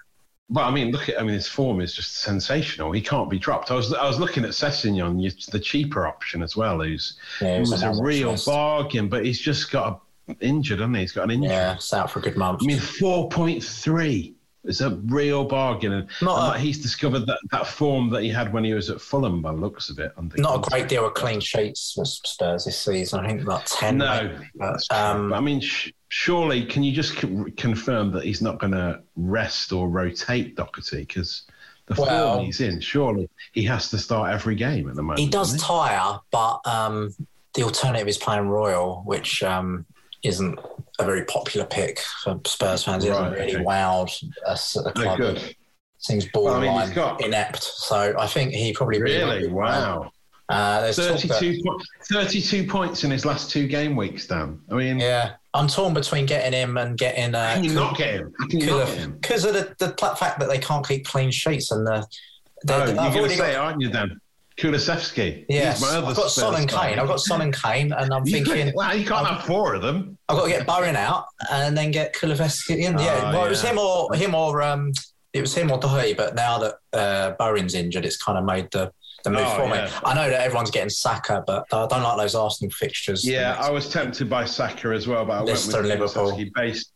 Well, 0.49 0.65
I 0.65 0.71
mean, 0.71 0.93
look 0.93 1.09
at. 1.09 1.19
I 1.19 1.25
mean, 1.25 1.35
his 1.35 1.49
form 1.49 1.81
is 1.81 1.93
just 1.93 2.19
sensational. 2.19 2.93
He 2.93 3.01
can't 3.01 3.29
be 3.29 3.39
dropped. 3.39 3.73
I 3.73 3.75
was, 3.75 3.93
I 3.93 4.07
was 4.07 4.21
looking 4.21 4.45
at 4.45 4.51
Sessegnon, 4.51 5.51
the 5.51 5.59
cheaper 5.59 6.07
option 6.07 6.41
as 6.41 6.57
well, 6.57 6.81
who's 6.81 7.19
Yeah, 7.41 7.57
who 7.57 7.71
was 7.71 7.83
a 7.83 7.93
real 8.01 8.37
bargain, 8.47 9.09
but 9.09 9.25
he's 9.25 9.41
just 9.41 9.73
got 9.73 10.03
a, 10.29 10.37
injured, 10.41 10.79
hasn't 10.79 10.95
he? 10.95 11.01
He's 11.03 11.11
got 11.11 11.25
an 11.25 11.33
injury. 11.33 11.51
Yeah, 11.51 11.75
it's 11.75 11.93
out 11.93 12.13
for 12.13 12.21
a 12.21 12.23
good 12.23 12.37
month. 12.37 12.61
I 12.63 12.67
mean, 12.67 12.79
four 12.79 13.29
point 13.29 13.65
three 13.65 14.36
is 14.67 14.81
a 14.81 14.91
real 15.07 15.45
bargain, 15.45 15.93
and, 15.93 16.09
Not 16.23 16.55
and 16.55 16.57
a- 16.57 16.59
he's 16.59 16.81
discovered 16.81 17.27
that, 17.27 17.39
that 17.53 17.67
form 17.67 18.11
that 18.11 18.23
he 18.23 18.29
had 18.29 18.53
when 18.53 18.65
he 18.65 18.75
was 18.75 18.91
at 18.91 19.01
Fulham, 19.01 19.43
by 19.43 19.53
the 19.53 19.59
looks 19.59 19.91
of 19.91 19.99
it. 19.99 20.13
Not 20.37 20.67
a 20.67 20.71
great 20.71 20.89
deal 20.89 21.07
of 21.07 21.15
clean 21.15 21.41
sheets 21.41 21.93
for 21.95 22.05
Spurs 22.05 22.65
this 22.65 22.79
season. 22.79 23.21
I 23.25 23.29
think 23.29 23.43
about 23.43 23.67
10. 23.67 23.99
No. 23.99 24.39
But, 24.57 24.81
um, 24.91 25.33
I 25.33 25.41
mean, 25.41 25.61
sh- 25.61 25.91
surely, 26.09 26.65
can 26.65 26.83
you 26.83 26.93
just 26.93 27.19
c- 27.19 27.51
confirm 27.57 28.11
that 28.13 28.25
he's 28.25 28.43
not 28.43 28.59
going 28.59 28.73
to 28.73 29.01
rest 29.17 29.73
or 29.73 29.89
rotate 29.89 30.57
Doherty? 30.57 31.01
Because 31.01 31.43
the 31.87 31.95
Well- 32.01 32.35
form 32.35 32.47
he's 32.47 32.61
in, 32.61 32.81
surely 32.81 33.29
he 33.53 33.63
has 33.65 33.91
to 33.91 33.99
start 33.99 34.33
every 34.33 34.55
game 34.57 34.89
at 34.89 34.97
the 34.97 35.03
moment. 35.03 35.21
he 35.21 35.29
does 35.29 35.61
tire, 35.61 36.19
but 36.31 36.61
um, 36.67 37.15
the 37.55 37.63
alternative 37.63 38.09
is 38.09 38.19
playing 38.19 38.49
Royal, 38.49 39.03
which 39.05 39.43
um, 39.43 39.87
isn't 40.23 40.59
a 40.99 41.05
very 41.05 41.25
popular 41.27 41.67
pick 41.67 42.01
for 42.23 42.41
Spurs 42.47 42.85
fans. 42.85 43.05
He 43.05 43.11
hasn't 43.11 43.31
Right, 43.33 43.39
really 43.39 43.57
okay. 43.57 43.65
wowed 43.65 44.11
us 44.47 44.77
at 44.77 44.85
the 44.85 44.93
club. 44.93 45.19
good. 45.19 45.57
Seems 45.99 46.27
Well, 46.35 46.49
I 46.49 46.61
mean, 46.61 46.71
borderline 46.71 46.95
got- 46.95 47.25
inept. 47.25 47.63
So 47.63 48.15
I 48.19 48.27
think 48.27 48.53
he 48.53 48.73
probably 48.73 49.01
really? 49.03 49.49
Wow. 49.49 50.11
Uh, 50.49 50.81
there's 50.83 50.97
talk 50.97 51.07
that- 51.21 51.29
32, 51.41 51.63
po- 51.65 51.81
32 52.09 52.67
points 52.69 53.03
in 53.03 53.11
his 53.11 53.25
last 53.25 53.51
two 53.51 53.67
game 53.67 53.97
weeks, 53.97 54.27
Dan. 54.29 54.61
I 54.71 54.75
mean, 54.75 55.01
yeah, 55.01 55.33
I'm 55.55 55.67
torn 55.67 55.93
between 55.95 56.25
getting 56.27 56.53
him 56.53 56.77
and 56.77 56.97
getting. 56.97 57.35
Uh, 57.35 57.55
can 57.55 57.65
you 57.65 57.73
not 57.73 57.97
get 57.97 58.15
him? 58.15 58.33
How 58.39 58.47
can 58.47 58.61
you 58.61 58.67
not 58.67 58.87
get 58.87 58.99
him? 58.99 59.13
because 59.21 59.45
of 59.45 59.55
the, 59.55 59.75
the 59.79 59.89
fact 60.17 60.39
that 60.39 60.49
they 60.49 60.59
can't 60.59 60.87
keep 60.87 61.05
clean 61.07 61.31
sheets 61.33 61.73
and 61.73 61.85
the. 61.87 62.07
they- 62.65 62.75
Oh, 62.75 62.85
you're 62.87 62.95
going 63.13 63.31
to 63.31 63.37
say, 63.37 63.55
aren't 63.57 63.81
you, 63.81 63.91
Dan? 63.91 64.21
Kulusevski. 64.59 65.45
Yes, 65.49 65.81
He's 65.81 65.91
my 65.91 65.97
other 65.99 66.07
I've 66.09 66.17
got 66.17 66.31
Son 66.31 66.55
and. 66.55 66.69
Kane. 66.69 66.99
I've 66.99 67.07
got 67.09 67.21
Son 67.21 67.43
and 67.43 67.55
Kane, 67.55 67.93
and 67.93 68.13
I'm 68.13 68.25
thinking 68.25 68.73
well, 68.75 68.97
you 68.97 69.05
can't 69.07 69.27
have 69.27 69.45
four 69.45 69.75
of 69.75 69.83
them. 69.83 70.17
I've 70.29 70.37
got 70.39 70.45
to 70.45 70.51
get 70.51 70.67
Bowen 70.67 70.97
out 70.97 71.27
and 71.53 71.77
then 71.77 71.91
get 71.91 72.15
Kulusevski 72.15 72.77
in. 72.79 72.99
Yeah, 72.99 73.21
Oh, 73.25 73.33
well, 73.33 73.47
it 73.47 73.51
was 73.51 73.63
him 73.63 73.79
or 73.79 74.15
him 74.15 74.35
or 74.35 74.63
um, 74.63 74.93
it 75.33 75.41
was 75.43 75.55
him 75.55 75.71
or 75.71 75.79
Doherty. 75.79 76.15
But 76.15 76.35
now 76.35 76.59
that 76.59 76.75
uh, 76.93 77.31
Bowen's 77.39 77.75
injured, 77.75 78.05
it's 78.07 78.17
kind 78.17 78.39
of 78.39 78.45
made 78.45 78.71
the 78.73 78.91
the 79.25 79.31
move 79.31 79.43
Oh, 79.45 79.57
for 79.57 79.67
me. 79.69 79.79
I 80.05 80.15
know 80.15 80.31
that 80.31 80.41
everyone's 80.41 80.71
getting 80.71 80.89
Saka, 80.89 81.43
but 81.47 81.65
I 81.73 81.87
don't 81.89 82.03
like 82.03 82.17
those 82.17 82.35
Arsenal 82.37 82.71
fixtures. 82.71 83.27
Yeah, 83.27 83.57
I 83.61 83.71
was 83.71 83.89
tempted 83.91 84.31
by 84.31 84.45
Saka 84.45 84.89
as 84.91 85.07
well, 85.09 85.25
but 85.27 85.33
I 85.33 85.41
Leicester 85.41 85.83
went 85.83 86.01
with 86.01 86.17
Liverpool. 86.17 86.45
Based 86.55 86.93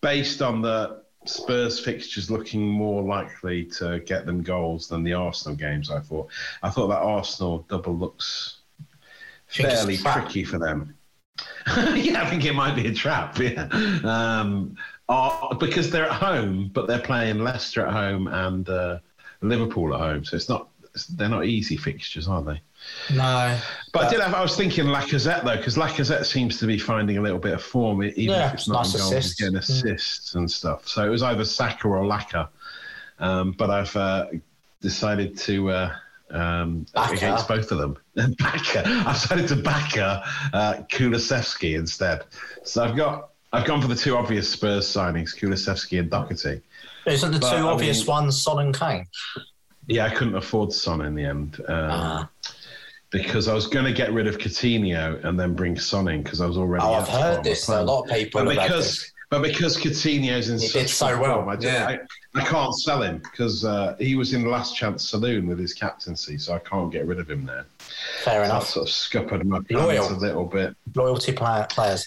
based 0.00 0.42
on 0.42 0.62
the 0.62 1.03
Spurs 1.26 1.80
fixtures 1.80 2.30
looking 2.30 2.66
more 2.66 3.02
likely 3.02 3.64
to 3.64 4.00
get 4.00 4.26
them 4.26 4.42
goals 4.42 4.88
than 4.88 5.02
the 5.02 5.14
Arsenal 5.14 5.56
games. 5.56 5.90
I 5.90 6.00
thought. 6.00 6.28
I 6.62 6.70
thought 6.70 6.88
that 6.88 6.98
Arsenal 6.98 7.64
double 7.68 7.96
looks 7.96 8.58
Think 9.48 9.68
it's 9.68 9.82
a 9.82 9.86
fairly 9.86 9.96
tricky 9.96 10.44
for 10.44 10.58
them. 10.58 10.94
yeah, 11.94 12.22
I 12.22 12.26
think 12.30 12.44
it 12.44 12.54
might 12.54 12.74
be 12.74 12.86
a 12.88 12.94
trap. 12.94 13.38
Yeah, 13.40 13.68
um, 14.04 14.76
uh, 15.08 15.54
because 15.54 15.90
they're 15.90 16.06
at 16.06 16.12
home, 16.12 16.70
but 16.72 16.86
they're 16.86 16.98
playing 16.98 17.40
Leicester 17.40 17.86
at 17.86 17.92
home 17.92 18.26
and 18.26 18.68
uh, 18.68 18.98
Liverpool 19.42 19.94
at 19.94 20.00
home, 20.00 20.24
so 20.24 20.36
it's 20.36 20.48
not. 20.48 20.68
They're 21.16 21.28
not 21.28 21.44
easy 21.44 21.76
fixtures, 21.76 22.28
are 22.28 22.42
they? 22.42 22.60
No, 23.12 23.58
But 23.92 24.04
I 24.06 24.10
did 24.10 24.20
have. 24.20 24.34
I 24.34 24.40
was 24.42 24.56
thinking 24.56 24.86
Lacazette 24.86 25.44
though, 25.44 25.56
because 25.56 25.76
Lacazette 25.76 26.24
seems 26.24 26.58
to 26.58 26.66
be 26.66 26.78
finding 26.78 27.18
a 27.18 27.20
little 27.20 27.38
bit 27.38 27.52
of 27.54 27.62
form, 27.62 28.02
even 28.02 28.22
Yeah, 28.34 28.48
if 28.48 28.54
it's 28.54 28.68
not 28.68 28.84
nice 28.84 28.94
in 28.94 29.00
goals, 29.00 29.12
assists. 29.12 29.34
getting 29.40 29.56
assists 29.56 30.34
and 30.34 30.50
stuff. 30.50 30.88
So 30.88 31.04
it 31.06 31.10
was 31.10 31.22
either 31.22 31.44
Saka 31.44 31.86
or 31.88 32.02
Laka. 32.04 32.48
Um, 33.18 33.52
but 33.52 33.70
I've 33.70 33.94
uh, 33.94 34.26
decided 34.80 35.36
to 35.38 35.70
uh, 35.70 35.92
um, 36.30 36.86
against 36.94 37.46
both 37.46 37.70
of 37.70 37.78
them. 37.78 37.96
I've 38.18 38.66
decided 38.66 39.48
to 39.48 39.56
Bacca 39.56 40.22
uh, 40.52 40.74
Kulusevski 40.90 41.76
instead. 41.76 42.24
So 42.64 42.82
I've 42.84 42.96
got. 42.96 43.30
I've 43.52 43.64
gone 43.66 43.80
for 43.80 43.86
the 43.86 43.94
two 43.94 44.16
obvious 44.16 44.48
Spurs 44.50 44.84
signings, 44.84 45.30
Kulusevski 45.38 46.00
and 46.00 46.10
Doherty. 46.10 46.60
isn't 47.06 47.30
the 47.30 47.38
But, 47.38 47.50
two 47.50 47.56
I 47.68 47.70
obvious 47.70 47.98
mean- 48.00 48.06
ones 48.08 48.42
Son 48.42 48.58
and 48.58 48.76
Kane? 48.76 49.06
Yeah, 49.86 50.06
I 50.06 50.10
couldn't 50.10 50.34
afford 50.34 50.72
Son 50.72 51.02
in 51.02 51.14
the 51.14 51.24
end. 51.24 51.60
Um, 51.68 51.74
Ah. 51.90 52.28
Because 53.14 53.46
I 53.46 53.54
was 53.54 53.68
going 53.68 53.84
to 53.84 53.92
get 53.92 54.12
rid 54.12 54.26
of 54.26 54.38
Coutinho 54.38 55.22
and 55.24 55.38
then 55.38 55.54
bring 55.54 55.78
Son 55.78 56.08
in 56.08 56.22
because 56.24 56.40
I 56.40 56.46
was 56.46 56.56
already. 56.56 56.84
Oh, 56.84 56.94
I've 56.94 57.06
the 57.06 57.12
top 57.12 57.20
of 57.20 57.34
heard 57.36 57.44
this. 57.44 57.68
A 57.68 57.80
lot 57.82 58.02
of 58.02 58.10
people 58.10 58.44
But 58.44 58.56
because 58.56 59.12
but 59.30 59.42
because 59.42 59.76
Coutinho's 59.76 60.48
in 60.48 60.58
He 60.58 60.66
such 60.66 60.88
so 60.88 61.08
good 61.08 61.20
well, 61.20 61.36
form, 61.36 61.48
I, 61.48 61.56
just, 61.56 61.66
yeah. 61.66 61.98
I, 62.34 62.40
I 62.40 62.44
can't 62.44 62.74
sell 62.78 63.02
him 63.02 63.18
because 63.18 63.64
uh, 63.64 63.96
he 63.98 64.16
was 64.16 64.32
in 64.34 64.42
the 64.42 64.48
last 64.48 64.76
chance 64.76 65.08
saloon 65.08 65.46
with 65.46 65.58
his 65.58 65.72
captaincy, 65.72 66.38
so 66.38 66.54
I 66.54 66.58
can't 66.58 66.92
get 66.92 67.06
rid 67.06 67.18
of 67.18 67.30
him 67.30 67.46
there. 67.46 67.66
Fair 68.22 68.40
That 68.40 68.46
enough. 68.46 68.68
sort 68.68 68.88
of 68.88 68.92
scuppered 68.92 69.44
my 69.44 69.60
plans 69.60 70.10
a 70.10 70.16
little 70.16 70.44
bit. 70.44 70.76
Loyalty 70.94 71.32
player, 71.32 71.66
players. 71.70 72.06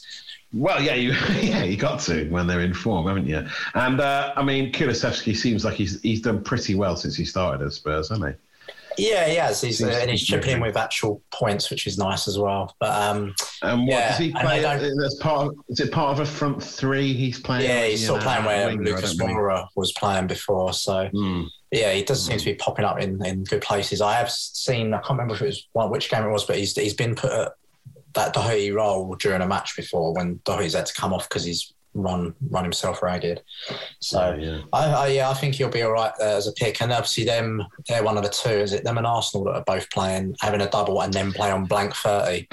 Well, 0.53 0.81
yeah, 0.81 0.93
you 0.95 1.11
yeah, 1.41 1.63
you 1.63 1.75
got 1.75 1.99
to 2.01 2.29
when 2.29 2.47
they're 2.47 2.61
in 2.61 2.73
form, 2.73 3.07
haven't 3.07 3.27
you? 3.27 3.45
And 3.73 3.99
uh, 3.99 4.33
I 4.35 4.43
mean, 4.43 4.71
Kulusevski 4.71 5.35
seems 5.35 5.65
like 5.65 5.75
he's 5.75 6.01
he's 6.01 6.21
done 6.21 6.43
pretty 6.43 6.75
well 6.75 6.95
since 6.95 7.15
he 7.15 7.25
started 7.25 7.65
at 7.65 7.73
Spurs, 7.73 8.09
hasn't 8.09 8.29
he? 8.29 8.35
Yeah, 8.97 9.27
he 9.27 9.35
has. 9.35 9.61
He's, 9.61 9.83
uh, 9.83 9.87
and 10.01 10.09
he's 10.09 10.25
chipping 10.25 10.51
in 10.55 10.61
with 10.61 10.75
actual 10.77 11.21
points, 11.31 11.69
which 11.69 11.85
is 11.87 11.97
nice 11.97 12.27
as 12.27 12.37
well. 12.39 12.75
But 12.79 12.89
um, 13.01 13.35
And 13.61 13.81
what 13.87 13.89
Yeah, 13.91 14.09
does 14.09 14.17
he 14.17 14.25
and 14.31 14.39
play? 14.39 14.61
That's 14.61 15.15
part. 15.19 15.47
Of, 15.47 15.55
is 15.69 15.79
it 15.79 15.91
part 15.91 16.11
of 16.11 16.19
a 16.19 16.25
front 16.25 16.61
three? 16.63 17.13
He's 17.13 17.39
playing. 17.39 17.63
yeah, 17.69 17.85
he's 17.85 18.03
still 18.03 18.17
know, 18.17 18.23
playing 18.23 18.45
where 18.45 18.67
winger, 18.67 18.83
Lucas 18.83 19.15
don't 19.15 19.29
Moura 19.29 19.67
was 19.75 19.91
playing 19.93 20.27
before. 20.27 20.73
So 20.73 21.07
Hmm. 21.13 21.43
yeah, 21.71 21.91
he 21.93 22.03
does 22.03 22.25
seem 22.25 22.37
to 22.39 22.45
be 22.45 22.55
popping 22.55 22.85
up 22.85 22.99
in, 22.99 23.23
in 23.25 23.43
good 23.43 23.61
places. 23.61 24.01
I 24.01 24.13
have 24.15 24.31
seen. 24.31 24.93
I 24.93 24.97
can't 24.97 25.11
remember 25.11 25.35
if 25.35 25.41
it 25.41 25.45
was 25.47 25.67
one, 25.73 25.89
which 25.91 26.09
game 26.09 26.23
it 26.23 26.29
was, 26.31 26.45
but 26.45 26.57
he's 26.57 26.75
he's 26.75 26.93
been 26.95 27.15
put 27.15 27.31
at 27.31 27.51
that 28.13 28.33
Doherty 28.33 28.71
role 28.71 29.13
during 29.15 29.41
a 29.43 29.47
match 29.47 29.75
before 29.75 30.13
when 30.13 30.39
Doherty's 30.43 30.73
had 30.73 30.87
to 30.87 30.93
come 30.95 31.13
off 31.13 31.29
because 31.29 31.43
he's 31.43 31.71
run 31.97 32.33
run 32.49 32.63
himself 32.63 33.01
ragged. 33.01 33.41
So 33.99 34.35
Yeah, 34.39 34.45
yeah. 34.57 34.61
I, 34.73 34.85
I 34.93 35.07
yeah, 35.07 35.29
I 35.29 35.33
think 35.33 35.55
he'll 35.55 35.69
be 35.69 35.81
all 35.81 35.91
right 35.91 36.11
uh, 36.21 36.23
as 36.37 36.47
a 36.47 36.51
pick. 36.53 36.81
And 36.81 36.91
obviously 36.91 37.23
them 37.25 37.63
they're 37.87 38.03
one 38.03 38.17
of 38.17 38.23
the 38.23 38.29
two. 38.29 38.49
Is 38.49 38.73
it 38.73 38.83
them 38.83 38.97
and 38.97 39.07
Arsenal 39.07 39.45
that 39.45 39.55
are 39.55 39.63
both 39.65 39.89
playing 39.91 40.35
having 40.41 40.61
a 40.61 40.69
double 40.69 41.01
and 41.01 41.13
then 41.13 41.31
play 41.33 41.51
on 41.51 41.65
blank 41.65 41.93
thirty? 41.95 42.47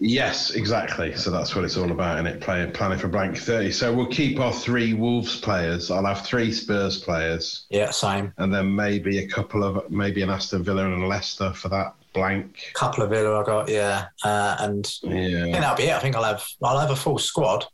Yes, 0.00 0.50
exactly. 0.50 1.14
So 1.16 1.30
that's 1.30 1.54
what 1.54 1.64
it's 1.64 1.76
all 1.76 1.90
about, 1.90 2.18
and 2.18 2.28
it 2.28 2.40
playing 2.40 2.72
planning 2.72 2.98
for 2.98 3.08
blank 3.08 3.36
thirty. 3.38 3.72
So 3.72 3.92
we'll 3.92 4.06
keep 4.06 4.38
our 4.40 4.52
three 4.52 4.94
Wolves 4.94 5.40
players. 5.40 5.90
I'll 5.90 6.04
have 6.06 6.24
three 6.24 6.52
Spurs 6.52 6.98
players, 7.02 7.66
Yeah, 7.70 7.90
same. 7.90 8.32
and 8.38 8.52
then 8.52 8.74
maybe 8.74 9.18
a 9.18 9.28
couple 9.28 9.64
of 9.64 9.90
maybe 9.90 10.22
an 10.22 10.30
Aston 10.30 10.62
Villa 10.64 10.84
and 10.84 11.02
a 11.02 11.06
Leicester 11.06 11.52
for 11.52 11.68
that 11.70 11.94
blank. 12.14 12.70
Couple 12.74 13.02
of 13.04 13.10
Villa 13.10 13.40
I 13.40 13.44
got, 13.44 13.68
yeah, 13.68 14.06
uh, 14.24 14.56
and 14.60 14.84
I 15.04 15.08
think 15.08 15.30
Yeah. 15.48 15.60
that'll 15.60 15.76
be 15.76 15.84
it. 15.84 15.94
I 15.94 15.98
think 16.00 16.16
I'll 16.16 16.24
have 16.24 16.44
I'll 16.62 16.78
have 16.78 16.90
a 16.90 16.96
full 16.96 17.18
squad. 17.18 17.64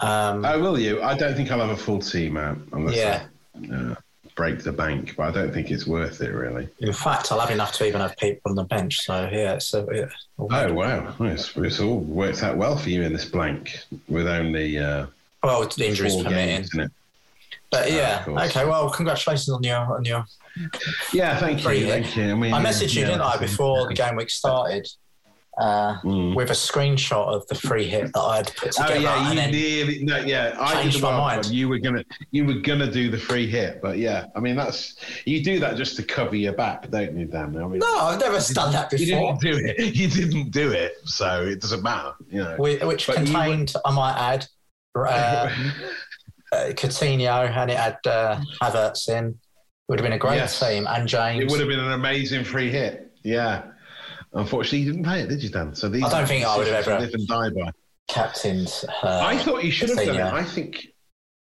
Um, 0.00 0.44
Oh, 0.44 0.60
will 0.60 0.78
you? 0.78 1.02
I 1.02 1.16
don't 1.16 1.34
think 1.34 1.50
I'll 1.50 1.60
have 1.60 1.70
a 1.70 1.76
full 1.76 2.00
team 2.00 2.36
out 2.36 2.58
unless 2.72 2.96
Yeah. 2.96 3.24
I 3.70 3.74
uh, 3.74 3.94
break 4.34 4.62
the 4.64 4.72
bank, 4.72 5.14
but 5.16 5.28
I 5.28 5.30
don't 5.30 5.52
think 5.54 5.70
it's 5.70 5.86
worth 5.86 6.20
it 6.20 6.30
really. 6.32 6.68
in 6.80 6.92
fact, 6.92 7.30
I'll 7.30 7.38
have 7.38 7.50
enough 7.52 7.72
to 7.74 7.86
even 7.86 8.00
have 8.00 8.16
people 8.16 8.50
on 8.50 8.56
the 8.56 8.64
bench. 8.64 9.04
So 9.04 9.28
yeah, 9.32 9.54
it's 9.54 9.72
a, 9.74 9.86
yeah. 9.92 10.06
Oh 10.38 10.72
wow, 10.72 11.14
it's, 11.20 11.56
it's 11.56 11.78
all 11.80 11.98
worked 12.00 12.42
out 12.42 12.56
well 12.56 12.76
for 12.76 12.90
you 12.90 13.02
in 13.02 13.12
this 13.12 13.24
blank 13.24 13.78
with 14.08 14.26
only 14.26 14.78
uh, 14.78 15.06
well, 15.42 15.66
the 15.68 15.88
injuries 15.88 16.16
permitting. 16.16 16.66
games. 16.72 16.90
But 17.70 17.90
yeah, 17.92 18.24
of 18.26 18.36
okay. 18.36 18.64
Well, 18.64 18.90
congratulations 18.90 19.48
on 19.50 19.62
your 19.62 19.76
on 19.78 20.04
your. 20.04 20.24
Yeah, 21.12 21.38
thank 21.38 21.64
you, 21.64 21.86
thank 21.86 22.16
you. 22.16 22.30
I 22.30 22.34
mean, 22.34 22.52
I 22.54 22.62
messaged 22.64 22.94
you, 22.94 23.04
didn't 23.04 23.20
I, 23.20 23.36
before 23.36 23.86
the 23.88 23.94
game 23.94 24.16
week 24.16 24.30
started, 24.30 24.88
uh, 25.58 26.00
Mm. 26.02 26.34
with 26.34 26.50
a 26.50 26.54
screenshot 26.54 27.28
of 27.28 27.46
the 27.46 27.54
free 27.54 27.86
hit 27.88 28.12
that 28.12 28.20
I'd 28.20 28.46
put 28.56 28.72
together. 28.72 28.94
Oh 28.94 28.96
together. 28.96 29.00
yeah, 29.34 29.44
you 29.46 29.52
nearly 29.52 30.04
no, 30.04 30.16
yeah. 30.18 30.56
I 30.58 30.82
changed 30.82 31.00
my 31.00 31.16
mind. 31.16 31.46
You 31.46 31.68
were 31.68 31.78
gonna, 31.78 32.04
you 32.32 32.44
were 32.44 32.54
gonna 32.54 32.90
do 32.90 33.08
the 33.10 33.18
free 33.18 33.46
hit, 33.46 33.80
but 33.80 33.98
yeah, 33.98 34.26
I 34.34 34.40
mean 34.40 34.56
that's 34.56 34.96
you 35.24 35.44
do 35.44 35.60
that 35.60 35.76
just 35.76 35.94
to 35.96 36.02
cover 36.02 36.34
your 36.34 36.54
back, 36.54 36.90
don't 36.90 37.16
you, 37.16 37.26
Dan? 37.26 37.56
I 37.56 37.66
mean, 37.68 37.78
no, 37.78 37.96
I've 37.98 38.18
never 38.20 38.40
done 38.52 38.72
that 38.72 38.90
before. 38.90 39.06
you 39.06 39.12
didn't 39.14 39.40
do 39.40 39.66
it. 39.78 39.94
You 39.94 40.08
didn't 40.08 40.50
do 40.50 40.72
it, 40.72 40.94
so 41.04 41.44
it 41.44 41.60
doesn't 41.60 41.82
matter, 41.82 42.12
you 42.30 42.42
know. 42.42 42.56
Whi- 42.56 42.84
Which 42.84 43.06
But 43.06 43.16
contained, 43.16 43.74
I 43.84 43.92
might 43.92 44.16
add, 44.18 44.46
uh, 44.96 45.00
uh, 46.52 46.56
Coutinho, 46.72 47.48
and 47.56 47.70
it 47.70 47.76
had 47.76 47.98
uh, 48.06 48.40
Havertz 48.60 49.08
in. 49.08 49.38
Would 49.88 49.98
have 50.00 50.04
been 50.04 50.14
a 50.14 50.18
great 50.18 50.36
Yes. 50.36 50.58
team, 50.58 50.86
and 50.88 51.06
James. 51.06 51.42
It 51.44 51.50
would 51.50 51.60
have 51.60 51.68
been 51.68 51.78
an 51.78 51.92
amazing 51.92 52.42
free 52.44 52.70
hit. 52.70 53.12
Yeah. 53.22 53.64
Unfortunately, 54.34 54.78
you 54.80 54.92
didn't 54.92 55.04
play 55.04 55.20
it, 55.20 55.28
did 55.28 55.42
you, 55.42 55.48
Dan? 55.48 55.74
So 55.74 55.88
these 55.88 56.04
I 56.04 56.10
don't 56.10 56.26
think 56.26 56.44
I 56.44 56.56
would 56.56 56.66
have 56.66 56.86
ever- 56.88 57.00
live 57.00 57.14
and 57.14 57.26
die 57.26 57.50
by. 57.50 57.70
captained. 58.08 58.72
Uh, 59.02 59.20
I 59.22 59.38
thought 59.38 59.64
you 59.64 59.70
should 59.70 59.90
have 59.90 59.98
done 59.98 60.16
it. 60.16 60.32
I 60.32 60.42
think 60.44 60.88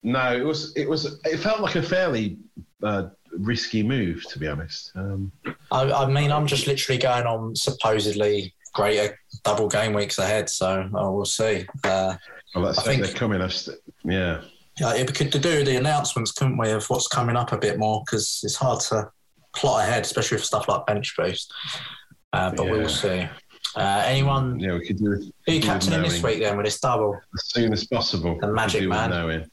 no, 0.03 0.35
it 0.35 0.43
was 0.43 0.73
it 0.75 0.87
was 0.89 1.19
it 1.25 1.37
felt 1.37 1.61
like 1.61 1.75
a 1.75 1.81
fairly 1.81 2.37
uh, 2.83 3.07
risky 3.37 3.83
move, 3.83 4.23
to 4.29 4.39
be 4.39 4.47
honest. 4.47 4.91
Um, 4.95 5.31
I, 5.71 5.89
I 5.91 6.05
mean, 6.07 6.31
I'm 6.31 6.45
just 6.45 6.67
literally 6.67 6.99
going 6.99 7.25
on 7.25 7.55
supposedly 7.55 8.53
greater 8.73 9.17
double 9.43 9.69
game 9.69 9.93
weeks 9.93 10.17
ahead, 10.19 10.49
so 10.49 10.89
oh, 10.93 11.11
we'll 11.13 11.25
see. 11.25 11.65
Uh, 11.83 12.15
well, 12.53 12.65
let's 12.65 12.79
I 12.79 12.83
think- 12.83 13.03
they're 13.03 13.13
coming. 13.13 13.47
St- 13.49 13.77
yeah. 14.03 14.41
yeah, 14.79 14.93
if 14.95 15.07
we 15.07 15.13
could 15.13 15.31
do 15.41 15.63
the 15.63 15.77
announcements, 15.77 16.33
couldn't 16.33 16.57
we, 16.57 16.69
of 16.71 16.85
what's 16.89 17.07
coming 17.07 17.37
up 17.37 17.53
a 17.53 17.57
bit 17.57 17.79
more 17.79 18.03
because 18.05 18.41
it's 18.43 18.55
hard 18.55 18.81
to 18.81 19.09
plot 19.55 19.83
ahead, 19.87 20.03
especially 20.03 20.35
with 20.35 20.43
stuff 20.45 20.67
like 20.67 20.85
bench 20.85 21.15
boost. 21.15 21.53
Uh, 22.33 22.49
but 22.51 22.65
Yeah. 22.65 22.71
we'll 22.71 22.89
see. 22.89 23.27
Uh, 23.75 24.03
anyone 24.05 24.59
Yeah, 24.59 24.73
we 24.73 24.85
could 24.85 24.97
do 24.97 25.31
who 25.47 25.59
captaining 25.59 26.01
this 26.03 26.21
week 26.21 26.39
then 26.41 26.57
with 26.57 26.65
this 26.65 26.79
double? 26.79 27.19
as 27.33 27.45
soon 27.45 27.71
as 27.73 27.85
possible. 27.87 28.37
The 28.39 28.47
magic 28.47 28.81
We 28.81 28.87
could 28.87 29.11
do 29.11 29.25
with 29.27 29.39
man. 29.39 29.49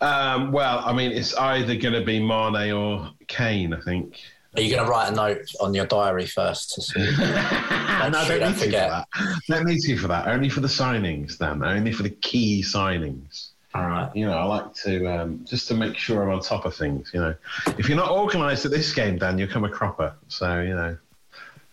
Um, 0.00 0.52
well, 0.52 0.82
I 0.84 0.92
mean, 0.92 1.12
it's 1.12 1.34
either 1.36 1.74
going 1.76 1.94
to 1.94 2.04
be 2.04 2.18
Mane 2.20 2.72
or 2.72 3.10
Kane. 3.28 3.72
I 3.72 3.80
think. 3.80 4.20
Are 4.56 4.60
you 4.62 4.70
going 4.74 4.84
to 4.84 4.90
write 4.90 5.12
a 5.12 5.14
note 5.14 5.46
on 5.60 5.74
your 5.74 5.86
diary 5.86 6.26
first 6.26 6.74
to 6.74 6.82
see? 6.82 7.00
no, 7.00 7.06
I 7.20 8.10
Don't 8.10 8.28
don't 8.28 8.40
need 8.40 8.46
to 8.46 8.52
for 8.54 8.64
forget. 8.64 8.90
that. 8.90 9.08
Don't 9.48 9.66
need 9.66 9.80
to 9.80 9.96
for 9.98 10.08
that. 10.08 10.28
Only 10.28 10.48
for 10.48 10.60
the 10.60 10.68
signings, 10.68 11.38
Dan. 11.38 11.62
Only 11.62 11.92
for 11.92 12.02
the 12.02 12.10
key 12.10 12.62
signings. 12.62 13.50
All 13.74 13.86
right. 13.86 14.10
You 14.14 14.26
know, 14.26 14.32
I 14.36 14.44
like 14.44 14.74
to 14.84 15.06
um, 15.06 15.44
just 15.48 15.68
to 15.68 15.74
make 15.74 15.96
sure 15.96 16.22
I'm 16.22 16.30
on 16.34 16.40
top 16.40 16.64
of 16.64 16.74
things. 16.74 17.10
You 17.14 17.20
know, 17.20 17.34
if 17.78 17.88
you're 17.88 17.98
not 17.98 18.10
organised 18.10 18.64
at 18.64 18.70
this 18.70 18.92
game, 18.92 19.18
Dan, 19.18 19.38
you'll 19.38 19.48
come 19.48 19.64
a 19.64 19.68
cropper. 19.70 20.14
So 20.28 20.60
you 20.62 20.74
know, 20.74 20.96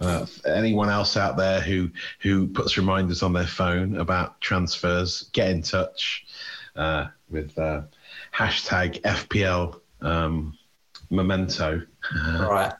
uh, 0.03 0.25
anyone 0.45 0.89
else 0.89 1.17
out 1.17 1.37
there 1.37 1.61
who 1.61 1.89
who 2.19 2.47
puts 2.47 2.77
reminders 2.77 3.23
on 3.23 3.33
their 3.33 3.47
phone 3.47 3.97
about 3.97 4.39
transfers, 4.41 5.29
get 5.33 5.49
in 5.49 5.61
touch 5.61 6.25
uh, 6.75 7.07
with 7.29 7.57
uh, 7.57 7.81
hashtag 8.35 9.01
FPL 9.01 9.79
um, 10.01 10.57
Memento. 11.09 11.81
All 12.39 12.51
right. 12.51 12.73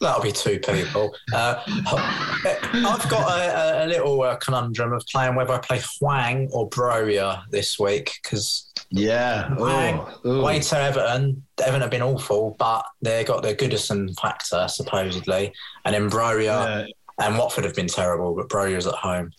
That'll 0.00 0.22
be 0.22 0.32
two 0.32 0.58
people. 0.60 1.14
Uh, 1.32 1.62
I've 1.66 3.08
got 3.10 3.30
a, 3.38 3.84
a 3.84 3.86
little 3.86 4.22
uh, 4.22 4.36
conundrum 4.36 4.92
of 4.94 5.04
playing 5.06 5.34
whether 5.34 5.52
I 5.52 5.58
play 5.58 5.80
Hwang 5.98 6.48
or 6.52 6.68
Broja 6.70 7.42
this 7.50 7.78
week 7.78 8.12
because 8.22 8.72
Yeah. 8.90 9.48
Hwang, 9.56 9.98
Oh, 10.00 10.20
oh. 10.24 10.40
away 10.40 10.60
to 10.60 10.78
Everton, 10.78 11.44
Everton 11.62 11.82
have 11.82 11.90
been 11.90 12.00
awful, 12.02 12.56
but 12.58 12.84
they 13.02 13.24
got 13.24 13.42
the 13.42 13.54
Goodison 13.54 14.18
factor 14.18 14.66
supposedly, 14.68 15.52
and 15.84 15.94
then 15.94 16.08
Broja 16.10 16.42
Yeah. 16.44 16.86
and 17.26 17.36
Watford 17.38 17.64
have 17.64 17.74
been 17.74 17.86
terrible, 17.88 18.34
but 18.34 18.48
Broja's 18.48 18.86
at 18.86 18.94
home. 18.94 19.32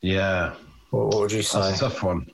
yeah. 0.00 0.54
What, 0.90 1.06
what 1.08 1.20
would 1.22 1.32
you 1.32 1.38
That's 1.38 1.50
say? 1.50 1.74
a 1.74 1.76
tough 1.90 2.02
one. 2.04 2.26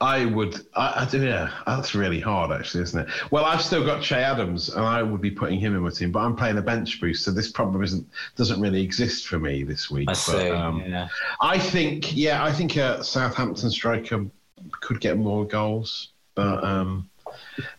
I 0.00 0.26
would, 0.26 0.66
I, 0.74 1.04
I 1.04 1.08
do, 1.10 1.24
yeah. 1.24 1.50
That's 1.66 1.94
really 1.94 2.20
hard, 2.20 2.52
actually, 2.52 2.82
isn't 2.82 3.08
it? 3.08 3.08
Well, 3.30 3.44
I've 3.44 3.62
still 3.62 3.84
got 3.84 4.02
Che 4.02 4.16
Adams, 4.16 4.68
and 4.68 4.84
I 4.84 5.02
would 5.02 5.22
be 5.22 5.30
putting 5.30 5.58
him 5.58 5.74
in 5.74 5.80
my 5.80 5.90
team, 5.90 6.12
but 6.12 6.20
I'm 6.20 6.36
playing 6.36 6.58
a 6.58 6.62
bench 6.62 7.00
boost, 7.00 7.24
so 7.24 7.30
this 7.30 7.50
problem 7.50 7.82
isn't 7.82 8.06
doesn't 8.36 8.60
really 8.60 8.82
exist 8.82 9.26
for 9.26 9.38
me 9.38 9.62
this 9.62 9.90
week. 9.90 10.08
I 10.08 10.12
But, 10.12 10.16
see. 10.16 10.50
um, 10.50 10.82
yeah. 10.86 11.08
I 11.40 11.58
think, 11.58 12.14
yeah, 12.14 12.44
I 12.44 12.52
think 12.52 12.76
a 12.76 13.02
Southampton 13.02 13.70
striker 13.70 14.26
could 14.80 15.00
get 15.00 15.16
more 15.16 15.46
goals, 15.46 16.10
but 16.34 16.62
um, 16.62 17.08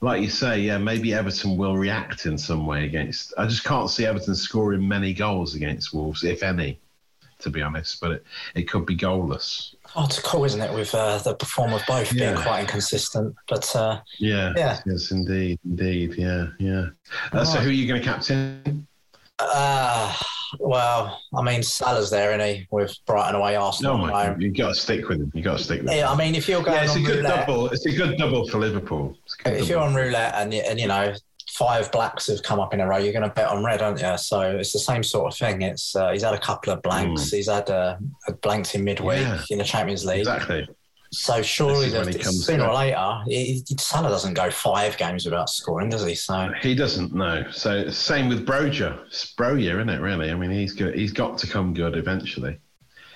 like 0.01 0.21
you 0.21 0.29
say, 0.29 0.59
yeah, 0.59 0.77
maybe 0.77 1.13
Everton 1.13 1.57
will 1.57 1.77
react 1.77 2.25
in 2.25 2.37
some 2.37 2.65
way 2.65 2.85
against. 2.85 3.33
I 3.37 3.45
just 3.45 3.63
can't 3.63 3.89
see 3.89 4.05
Everton 4.05 4.35
scoring 4.35 4.87
many 4.87 5.13
goals 5.13 5.55
against 5.55 5.93
Wolves, 5.93 6.23
if 6.23 6.41
any, 6.43 6.79
to 7.39 7.49
be 7.49 7.61
honest. 7.61 8.01
But 8.01 8.11
it, 8.11 8.23
it 8.55 8.63
could 8.63 8.85
be 8.85 8.97
goalless. 8.97 9.75
Hard 9.97 10.11
to 10.11 10.21
call, 10.21 10.45
isn't 10.45 10.61
it, 10.61 10.71
with 10.71 10.93
uh, 10.93 11.17
the 11.17 11.33
perform 11.33 11.73
of 11.73 11.81
both 11.87 12.13
being 12.13 12.35
quite 12.35 12.61
inconsistent? 12.61 13.35
But 13.49 13.75
uh, 13.75 13.99
Yeah. 14.19 14.53
Yeah. 14.55 14.79
Yes, 14.85 15.09
indeed, 15.09 15.59
indeed. 15.65 16.13
Yeah, 16.15 16.49
yeah. 16.59 16.89
Uh, 17.31 17.43
so, 17.43 17.59
who 17.59 17.69
are 17.69 17.71
you 17.71 17.87
going 17.87 17.99
to 17.99 18.07
captain? 18.07 18.85
Uh, 19.39 20.13
well, 20.59 21.19
I 21.35 21.41
mean, 21.41 21.63
Salah's 21.63 22.11
there, 22.11 22.31
isn't 22.39 22.47
he, 22.47 22.67
with 22.69 22.95
Brighton 23.07 23.33
away, 23.33 23.55
Arsenal 23.55 23.97
No, 23.97 24.05
at 24.05 24.11
my 24.11 24.35
you 24.37 24.51
got 24.51 24.69
to 24.69 24.75
stick 24.75 25.09
with 25.09 25.19
him. 25.19 25.31
You've 25.33 25.45
got 25.45 25.57
to 25.57 25.63
stick 25.63 25.81
with 25.81 25.89
him. 25.89 25.97
Yeah, 25.97 26.11
I 26.11 26.15
mean, 26.15 26.35
if 26.35 26.47
you're 26.47 26.61
going 26.61 26.77
Yeah, 26.77 26.83
it's 26.83 26.95
a 26.95 27.01
good 27.01 27.23
roulette, 27.23 27.47
double. 27.47 27.69
It's 27.69 27.87
a 27.87 27.91
good 27.91 28.17
double 28.19 28.47
for 28.47 28.59
Liverpool. 28.59 29.17
It's 29.25 29.35
if 29.45 29.67
you're 29.67 29.79
on 29.79 29.95
roulette 29.95 30.35
and, 30.35 30.53
and 30.53 30.79
you 30.79 30.87
know 30.87 31.15
five 31.57 31.91
blacks 31.91 32.27
have 32.27 32.43
come 32.43 32.59
up 32.59 32.73
in 32.73 32.79
a 32.81 32.87
row, 32.87 32.97
you're 32.97 33.13
going 33.13 33.27
to 33.27 33.33
bet 33.33 33.47
on 33.49 33.63
red, 33.63 33.81
aren't 33.81 34.01
you? 34.01 34.17
So 34.17 34.41
it's 34.41 34.73
the 34.73 34.79
same 34.79 35.03
sort 35.03 35.31
of 35.31 35.37
thing. 35.37 35.61
It's 35.63 35.95
uh, 35.95 36.11
he's 36.11 36.23
had 36.23 36.33
a 36.33 36.39
couple 36.39 36.71
of 36.73 36.81
blanks. 36.81 37.31
He's 37.31 37.49
had 37.49 37.69
uh, 37.69 37.97
a 38.27 38.33
blanks 38.33 38.75
in 38.75 38.83
midweek. 38.83 39.21
Yeah. 39.21 39.41
in 39.49 39.57
the 39.57 39.63
Champions 39.63 40.05
League. 40.05 40.19
exactly. 40.19 40.67
So 41.09 41.41
surely 41.41 41.89
This 41.89 41.93
is 41.93 42.05
when 42.05 42.11
the, 42.11 42.23
sooner 42.23 42.65
or 42.67 42.75
later, 42.75 43.19
he, 43.27 43.63
he- 43.65 43.75
Salah 43.79 44.09
doesn't 44.09 44.33
go 44.33 44.51
five 44.51 44.97
games 44.97 45.23
without 45.23 45.49
scoring, 45.49 45.89
does 45.89 46.05
he? 46.05 46.15
So 46.15 46.51
He 46.61 46.75
doesn't 46.75 47.15
know. 47.15 47.45
So 47.49 47.89
same 47.89 48.27
with 48.27 48.45
Broja. 48.45 49.05
It's 49.07 49.33
Broja, 49.33 49.75
isn't 49.75 49.89
it? 49.89 50.01
Really? 50.01 50.29
I 50.31 50.35
mean, 50.35 50.51
he's 50.51 50.73
good. 50.73 50.95
He's 50.95 51.13
got 51.13 51.37
to 51.39 51.47
come 51.47 51.73
good 51.73 51.95
eventually 51.95 52.59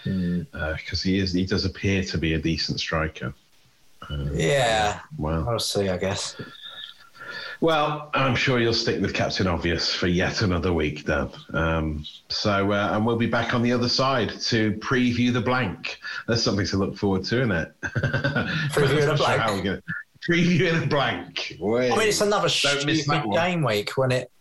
because 0.05 1.01
he 1.03 1.19
is. 1.19 1.33
He 1.33 1.45
does 1.45 1.65
appear 1.65 2.01
to 2.05 2.17
be 2.17 2.33
a 2.35 2.39
decent 2.39 2.79
striker. 2.79 3.33
yeah, 4.33 4.99
Well, 5.17 5.45
we'll 5.45 5.59
see. 5.59 5.89
I 5.89 5.97
guess. 5.97 6.35
Well, 7.61 8.09
I'm 8.15 8.35
sure 8.35 8.59
you'll 8.59 8.73
stick 8.73 8.99
with 9.01 9.13
Captain 9.13 9.45
Obvious 9.45 9.93
for 9.93 10.07
yet 10.07 10.41
another 10.41 10.73
week, 10.73 11.05
Dan. 11.05 11.29
Um, 11.53 12.05
so, 12.27 12.71
uh, 12.71 12.89
and 12.93 13.05
we'll 13.05 13.17
be 13.17 13.27
back 13.27 13.53
on 13.53 13.61
the 13.61 13.71
other 13.71 13.87
side 13.87 14.29
to 14.41 14.73
preview 14.77 15.31
the 15.31 15.41
blank. 15.41 15.99
There's 16.27 16.41
something 16.41 16.65
to 16.65 16.77
look 16.77 16.97
forward 16.97 17.23
to, 17.25 17.37
isn't 17.37 17.51
it? 17.51 17.71
Preview 17.83 19.05
the 19.07 19.13
blank. 19.15 19.55
We 19.55 19.61
gonna- 19.61 19.81
Preview 20.27 20.79
the 20.81 20.87
blank. 20.87 21.57
Wait. 21.59 21.91
I 21.91 21.97
mean, 21.97 22.07
it's 22.07 22.21
another 22.21 22.49
stupid 22.49 23.05
game 23.31 23.63
week 23.63 23.91
when 23.95 24.11
it 24.11 24.31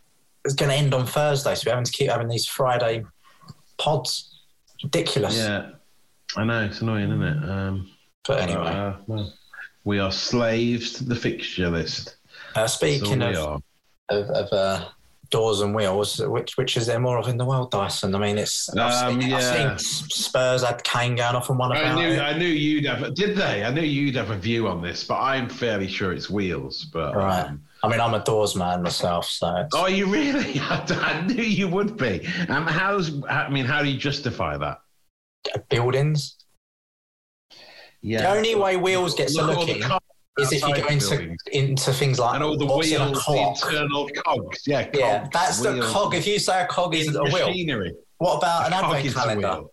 is 0.46 0.54
going 0.54 0.70
to 0.70 0.76
end 0.76 0.94
on 0.94 1.06
Thursday, 1.06 1.54
so 1.54 1.64
we're 1.66 1.72
having 1.72 1.84
to 1.84 1.92
keep 1.92 2.10
having 2.10 2.28
these 2.28 2.46
Friday 2.46 3.04
pods. 3.78 4.40
Ridiculous. 4.82 5.36
Yeah, 5.36 5.72
I 6.38 6.44
know 6.44 6.64
it's 6.64 6.80
annoying, 6.80 7.10
isn't 7.10 7.22
it? 7.22 7.50
Um, 7.50 7.90
But 8.26 8.40
anyway, 8.40 8.60
uh, 8.66 8.94
well, 9.06 9.32
we 9.84 9.98
are 9.98 10.12
slaves 10.12 10.92
to 10.94 11.04
the 11.04 11.16
fixture 11.16 11.68
list. 11.68 12.16
Uh, 12.54 12.66
speaking 12.66 13.20
we 13.20 13.34
of, 13.36 13.62
of, 14.10 14.30
of 14.30 14.52
uh, 14.52 14.88
doors 15.30 15.60
and 15.60 15.74
wheels, 15.74 16.18
which 16.20 16.56
which 16.56 16.76
is 16.76 16.86
there 16.86 16.98
more 17.00 17.18
of 17.18 17.28
in 17.28 17.36
the 17.36 17.44
world, 17.44 17.70
Dyson? 17.70 18.14
I 18.14 18.18
mean, 18.18 18.38
it's 18.38 18.68
I've, 18.76 19.08
Um, 19.12 19.20
seen, 19.20 19.32
I've 19.32 19.78
seen 19.80 20.08
Spurs 20.10 20.62
had 20.64 20.82
Kane 20.82 21.14
going 21.16 21.34
off 21.36 21.50
on 21.50 21.58
one 21.58 21.72
I 21.72 21.80
about 21.80 21.94
knew, 21.96 22.08
it. 22.08 22.18
I 22.20 22.36
knew 22.36 22.46
you'd 22.46 22.86
have. 22.86 23.14
Did 23.14 23.36
they? 23.36 23.64
I 23.64 23.70
knew 23.70 23.82
you'd 23.82 24.16
have 24.16 24.30
a 24.30 24.36
view 24.36 24.66
on 24.68 24.82
this, 24.82 25.04
but 25.04 25.20
I'm 25.20 25.48
fairly 25.48 25.88
sure 25.88 26.12
it's 26.12 26.28
wheels. 26.28 26.84
But 26.92 27.14
Right. 27.14 27.46
um, 27.46 27.62
I 27.82 27.88
mean, 27.88 28.00
I'm 28.00 28.12
a 28.14 28.22
doors 28.24 28.54
man 28.56 28.82
myself, 28.82 29.24
so 29.26 29.56
it's, 29.56 29.74
oh, 29.74 29.86
you 29.86 30.06
really? 30.06 30.60
I 30.60 31.24
knew 31.26 31.42
you 31.42 31.68
would 31.68 31.96
be. 31.96 32.26
Um, 32.48 32.66
how's? 32.66 33.22
I 33.24 33.48
mean, 33.48 33.64
how 33.64 33.82
do 33.82 33.88
you 33.88 33.98
justify 33.98 34.56
that? 34.58 34.78
buildings. 35.70 36.36
Yeah. 38.02 38.22
The 38.22 38.30
only 38.30 38.54
way 38.54 38.76
wheels 38.76 39.14
gets 39.14 39.36
a 39.36 39.42
Look 39.42 39.68
at 39.68 39.80
all 40.40 40.50
look 40.50 40.76
the 40.76 40.86
in 40.92 40.98
cogs 40.98 41.04
is 41.04 41.12
if 41.12 41.18
you 41.18 41.22
go 41.22 41.26
into 41.28 41.36
into 41.52 41.92
things 41.92 42.18
like 42.18 42.34
and 42.34 42.44
all 42.44 42.56
the 42.56 42.64
in 42.64 42.70
a 42.70 42.76
wheels, 42.76 43.24
the 43.26 43.36
internal 43.36 44.08
cogs. 44.24 44.66
Yeah, 44.66 44.84
cogs, 44.84 44.98
Yeah, 44.98 45.28
that's 45.32 45.60
the 45.60 45.80
cog. 45.82 46.14
If 46.14 46.26
you 46.26 46.38
say 46.38 46.62
a 46.62 46.66
cog 46.66 46.94
isn't 46.94 47.14
a 47.16 47.22
wheel, 47.24 47.48
machinery. 47.48 47.94
what 48.18 48.38
about 48.38 48.66
an 48.66 48.72
advent 48.72 49.14
calendar? 49.14 49.48
wheel. 49.48 49.72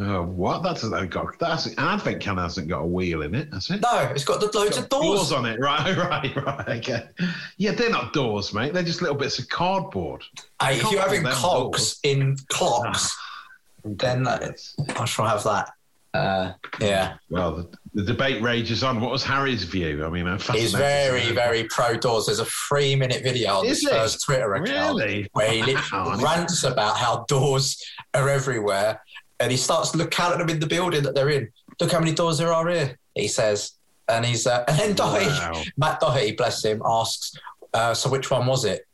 Oh, 0.00 0.22
what? 0.22 0.64
That 0.64 0.80
hasn't 0.80 1.10
got. 1.10 1.38
That's 1.38 1.66
an 1.66 1.74
advent 1.78 2.20
calendar 2.20 2.42
hasn't 2.42 2.66
got 2.66 2.80
a 2.80 2.86
wheel 2.86 3.22
in 3.22 3.34
it, 3.34 3.52
has 3.52 3.70
it? 3.70 3.80
No, 3.80 4.00
it's 4.12 4.24
got 4.24 4.40
the 4.40 4.50
loads 4.58 4.76
of 4.76 4.88
doors. 4.88 5.30
doors 5.30 5.32
on 5.32 5.46
it. 5.46 5.60
Right, 5.64 5.96
right, 5.96 6.36
right. 6.36 6.68
Okay. 6.78 7.08
Yeah, 7.58 7.72
they're 7.72 7.90
not 7.90 8.12
doors, 8.12 8.52
mate. 8.52 8.74
They're 8.74 8.82
just 8.82 9.02
little 9.02 9.16
bits 9.16 9.38
of 9.38 9.48
cardboard. 9.48 10.24
Hey, 10.60 10.78
if 10.78 10.90
you're 10.90 11.00
having 11.00 11.22
cogs 11.22 12.00
doors. 12.00 12.00
in 12.02 12.36
clocks, 12.48 13.16
then 13.84 14.26
uh, 14.26 14.50
I 14.96 15.04
shall 15.04 15.26
have 15.26 15.44
that. 15.44 15.70
Uh, 16.14 16.52
yeah, 16.80 17.14
Well, 17.28 17.56
the, 17.56 17.68
the 17.94 18.02
debate 18.04 18.40
rages 18.40 18.84
on. 18.84 19.00
What 19.00 19.10
was 19.10 19.24
Harry's 19.24 19.64
view? 19.64 20.04
I 20.06 20.10
mean, 20.10 20.28
I'm 20.28 20.38
he's 20.38 20.72
very, 20.72 21.32
very 21.32 21.64
pro 21.64 21.96
doors. 21.96 22.26
There's 22.26 22.38
a 22.38 22.44
three 22.44 22.94
minute 22.94 23.24
video 23.24 23.54
on 23.58 23.66
Is 23.66 23.80
his 23.80 23.80
he? 23.80 23.86
first 23.88 24.24
Twitter 24.24 24.54
account 24.54 24.96
Really? 25.00 25.28
where 25.32 25.50
he 25.50 25.62
lit- 25.64 25.76
Wow. 25.92 26.16
rants 26.22 26.62
about 26.62 26.96
how 26.96 27.24
doors 27.26 27.82
are 28.14 28.28
everywhere, 28.28 29.02
and 29.40 29.50
he 29.50 29.56
starts 29.56 29.90
to 29.90 29.98
look 29.98 30.12
counting 30.12 30.38
them 30.38 30.48
in 30.50 30.60
the 30.60 30.68
building 30.68 31.02
that 31.02 31.16
they're 31.16 31.30
in. 31.30 31.48
Look 31.80 31.90
how 31.90 31.98
many 31.98 32.14
doors 32.14 32.38
there 32.38 32.52
are 32.52 32.68
here. 32.68 32.96
He 33.16 33.26
says, 33.26 33.72
and 34.08 34.24
he's 34.24 34.46
uh, 34.46 34.64
and 34.68 34.78
then 34.78 34.94
Doherty, 34.94 35.26
Wow. 35.26 35.62
Matt 35.76 35.98
Doherty, 35.98 36.32
bless 36.36 36.64
him, 36.64 36.80
asks, 36.86 37.34
uh, 37.72 37.92
"So 37.92 38.08
which 38.08 38.30
one 38.30 38.46
was 38.46 38.64
it?" 38.64 38.86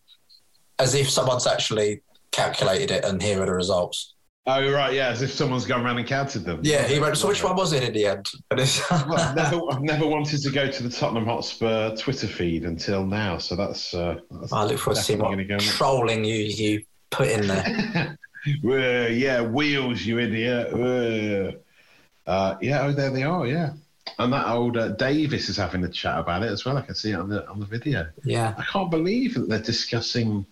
As 0.78 0.94
if 0.94 1.10
someone's 1.10 1.46
actually 1.46 2.00
calculated 2.32 2.90
it, 2.90 3.04
and 3.04 3.20
here 3.22 3.42
are 3.42 3.46
the 3.46 3.52
results. 3.52 4.14
Oh, 4.46 4.72
right, 4.72 4.94
yeah, 4.94 5.08
as 5.08 5.20
if 5.20 5.30
someone's 5.30 5.66
gone 5.66 5.84
around 5.84 5.98
and 5.98 6.06
counted 6.06 6.40
them. 6.40 6.60
Yeah, 6.62 6.86
he 6.86 6.98
went. 6.98 7.16
So 7.18 7.28
which 7.28 7.44
one 7.44 7.56
was 7.56 7.74
it 7.74 7.84
in 7.84 7.92
the 7.92 8.06
end? 8.06 8.26
I've, 8.50 9.36
never, 9.36 9.60
I've 9.70 9.82
never 9.82 10.06
wanted 10.06 10.40
to 10.42 10.50
go 10.50 10.70
to 10.70 10.82
the 10.82 10.88
Tottenham 10.88 11.26
Hotspur 11.26 11.94
Twitter 11.96 12.26
feed 12.26 12.64
until 12.64 13.04
now, 13.04 13.36
so 13.36 13.54
that's. 13.54 13.92
Uh, 13.92 14.18
that's 14.30 14.52
I 14.52 14.64
look 14.64 14.78
forward 14.78 14.96
to 14.96 15.02
seeing 15.02 15.18
what 15.20 15.36
go 15.46 15.58
trolling 15.58 16.24
you 16.24 16.36
you 16.36 16.82
put 17.10 17.28
in 17.28 17.46
there. 17.46 18.16
Well, 18.62 19.12
yeah, 19.12 19.42
wheels, 19.42 20.00
you 20.00 20.18
idiot. 20.18 20.72
Uh, 20.72 22.30
uh, 22.30 22.56
yeah, 22.62 22.86
oh, 22.86 22.92
there 22.92 23.10
they 23.10 23.22
are. 23.22 23.46
Yeah, 23.46 23.74
and 24.18 24.32
that 24.32 24.48
old 24.48 24.78
uh, 24.78 24.88
Davies 24.88 25.50
is 25.50 25.58
having 25.58 25.84
a 25.84 25.90
chat 25.90 26.18
about 26.18 26.42
it 26.42 26.50
as 26.50 26.64
well. 26.64 26.78
I 26.78 26.80
can 26.80 26.94
see 26.94 27.10
it 27.10 27.16
on 27.16 27.28
the 27.28 27.46
on 27.50 27.60
the 27.60 27.66
video. 27.66 28.08
yeah, 28.24 28.54
I 28.56 28.62
can't 28.64 28.90
believe 28.90 29.34
that 29.34 29.50
they're 29.50 29.58
discussing. 29.58 30.46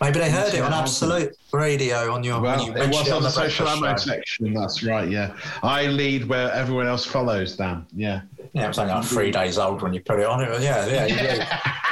Maybe 0.00 0.18
they 0.18 0.30
heard 0.30 0.54
it 0.54 0.60
on 0.60 0.72
Absolute 0.72 1.36
Radio 1.52 2.12
on 2.12 2.24
your. 2.24 2.40
Well, 2.40 2.58
when 2.58 2.74
you 2.74 2.82
it 2.82 2.88
was 2.88 3.10
on 3.10 3.22
the 3.22 3.30
social 3.30 3.68
ammo 3.68 3.96
section. 3.96 4.54
That's 4.54 4.82
right. 4.82 5.08
Yeah, 5.08 5.36
I 5.62 5.86
lead 5.86 6.28
where 6.28 6.52
everyone 6.52 6.86
else 6.86 7.04
follows. 7.04 7.56
Dan. 7.56 7.86
Yeah. 7.94 8.22
Yeah, 8.52 8.64
it 8.64 8.68
was 8.68 8.78
only 8.78 8.94
like 8.94 9.04
three 9.04 9.30
days 9.30 9.58
old 9.58 9.82
when 9.82 9.92
you 9.92 10.00
put 10.00 10.18
it 10.18 10.26
on. 10.26 10.42
It 10.42 10.48
was, 10.48 10.62
yeah, 10.62 10.86
yeah, 10.86 11.06
yeah. 11.06 11.72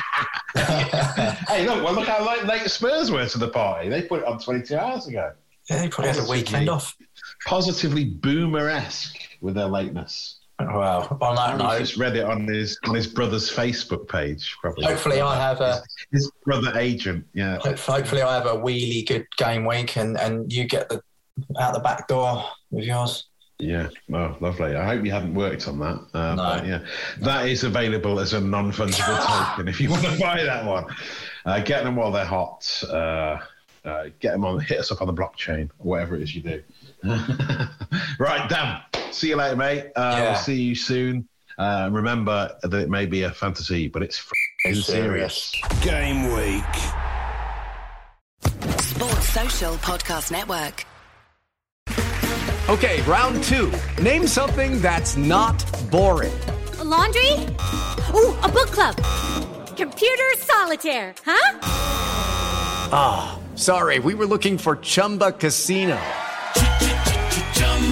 hey, 1.49 1.67
look! 1.67 1.85
Well, 1.85 1.95
look 1.95 2.07
how 2.07 2.27
late, 2.27 2.45
late 2.45 2.71
Spurs 2.71 3.11
were 3.11 3.27
to 3.27 3.39
the 3.39 3.49
party. 3.49 3.89
They 3.89 4.03
put 4.03 4.21
it 4.21 4.27
on 4.27 4.39
22 4.39 4.77
hours 4.77 5.07
ago. 5.09 5.33
yeah, 5.69 5.83
he 5.83 5.89
probably 5.89 6.13
had 6.13 6.25
a 6.25 6.31
weekend 6.31 6.69
off. 6.69 6.97
Positively 7.45 8.05
boomer-esque 8.05 9.19
with 9.41 9.55
their 9.55 9.67
lateness. 9.67 10.39
Well, 10.61 11.19
on 11.21 11.35
that 11.35 11.55
I 11.55 11.57
note, 11.57 11.79
just 11.81 11.97
read 11.97 12.17
it 12.17 12.25
on 12.25 12.47
his 12.47 12.79
on 12.87 12.95
his 12.95 13.07
brother's 13.09 13.51
Facebook 13.51 14.09
page. 14.09 14.57
Probably. 14.61 14.85
hopefully 14.85 15.21
I 15.21 15.37
have 15.37 15.61
a 15.61 15.83
his 16.13 16.31
brother 16.45 16.73
agent. 16.79 17.27
Yeah. 17.35 17.59
hopefully 17.59 18.23
I 18.23 18.35
have 18.35 18.47
a 18.47 18.57
wheelie 18.57 19.07
good 19.07 19.27
game 19.37 19.65
week, 19.67 19.97
and 19.97 20.17
and 20.19 20.53
you 20.53 20.65
get 20.65 20.89
the 20.89 21.03
out 21.59 21.75
the 21.75 21.81
back 21.81 22.07
door 22.07 22.45
with 22.71 22.85
yours. 22.85 23.27
Yeah. 23.59 23.89
well, 24.09 24.37
lovely. 24.41 24.75
I 24.77 24.85
hope 24.85 25.05
you 25.05 25.11
haven't 25.13 25.35
worked 25.35 25.67
on 25.69 25.79
that. 25.81 26.01
Uh, 26.13 26.35
No. 26.35 26.43
but 26.43 26.67
yeah, 26.67 26.81
that 27.21 27.49
is 27.49 27.65
available 27.65 28.19
as 28.21 28.33
a 28.33 28.41
non-fungible 28.41 29.27
token 29.49 29.69
if 29.69 29.81
you 29.81 29.91
want 29.91 30.03
to 30.05 30.19
buy 30.19 30.43
that 30.43 30.65
one. 30.65 30.87
Uh, 31.45 31.61
get 31.61 31.85
them 31.85 31.97
while 31.97 32.11
they're 32.13 32.25
hot. 32.25 32.83
Uh, 32.89 33.39
uh, 33.85 34.07
get 34.21 34.33
them 34.33 34.45
on. 34.45 34.61
Hit 34.61 34.79
us 34.81 34.91
up 34.91 35.01
on 35.01 35.07
the 35.07 35.13
blockchain 35.15 35.71
whatever 35.79 36.17
it 36.17 36.23
is 36.23 36.35
you 36.35 36.43
do. 36.43 36.63
right, 38.19 38.49
Dan. 38.49 38.81
See 39.15 39.29
you 39.29 39.37
later, 39.37 39.57
mate. 39.57 39.87
Uh, 39.97 40.01
Yeah. 40.17 40.23
We'll 40.33 40.35
see 40.41 40.61
you 40.63 40.75
soon. 40.75 41.29
Uh, 41.57 41.89
remember 41.93 42.51
that 42.63 42.75
it 42.75 42.91
may 42.91 43.07
be 43.07 43.23
a 43.23 43.31
fantasy, 43.31 43.87
but 43.87 44.03
it's 44.03 44.19
f***ing 44.19 44.75
serious. 44.75 45.55
Game 45.83 46.25
week. 46.35 46.65
Sports 48.81 49.29
Social 49.29 49.75
Podcast 49.77 50.31
Network. 50.33 50.85
Okay, 52.69 53.03
round 53.03 53.43
two. 53.45 53.73
Name 54.03 54.27
something 54.27 54.81
that's 54.81 55.17
not 55.17 55.65
boring. 55.91 56.33
laundry? 56.83 57.33
Ooh, 58.15 58.35
a 58.43 58.49
book 58.49 58.71
club. 58.73 58.97
Computer 59.77 60.31
solitaire, 60.39 61.15
huh? 61.25 61.59
Ah, 62.93 63.39
sorry, 63.55 63.99
we 64.01 64.15
were 64.15 64.27
looking 64.27 64.59
for 64.59 64.77
Chumba 64.77 65.33
Casino. 65.33 66.01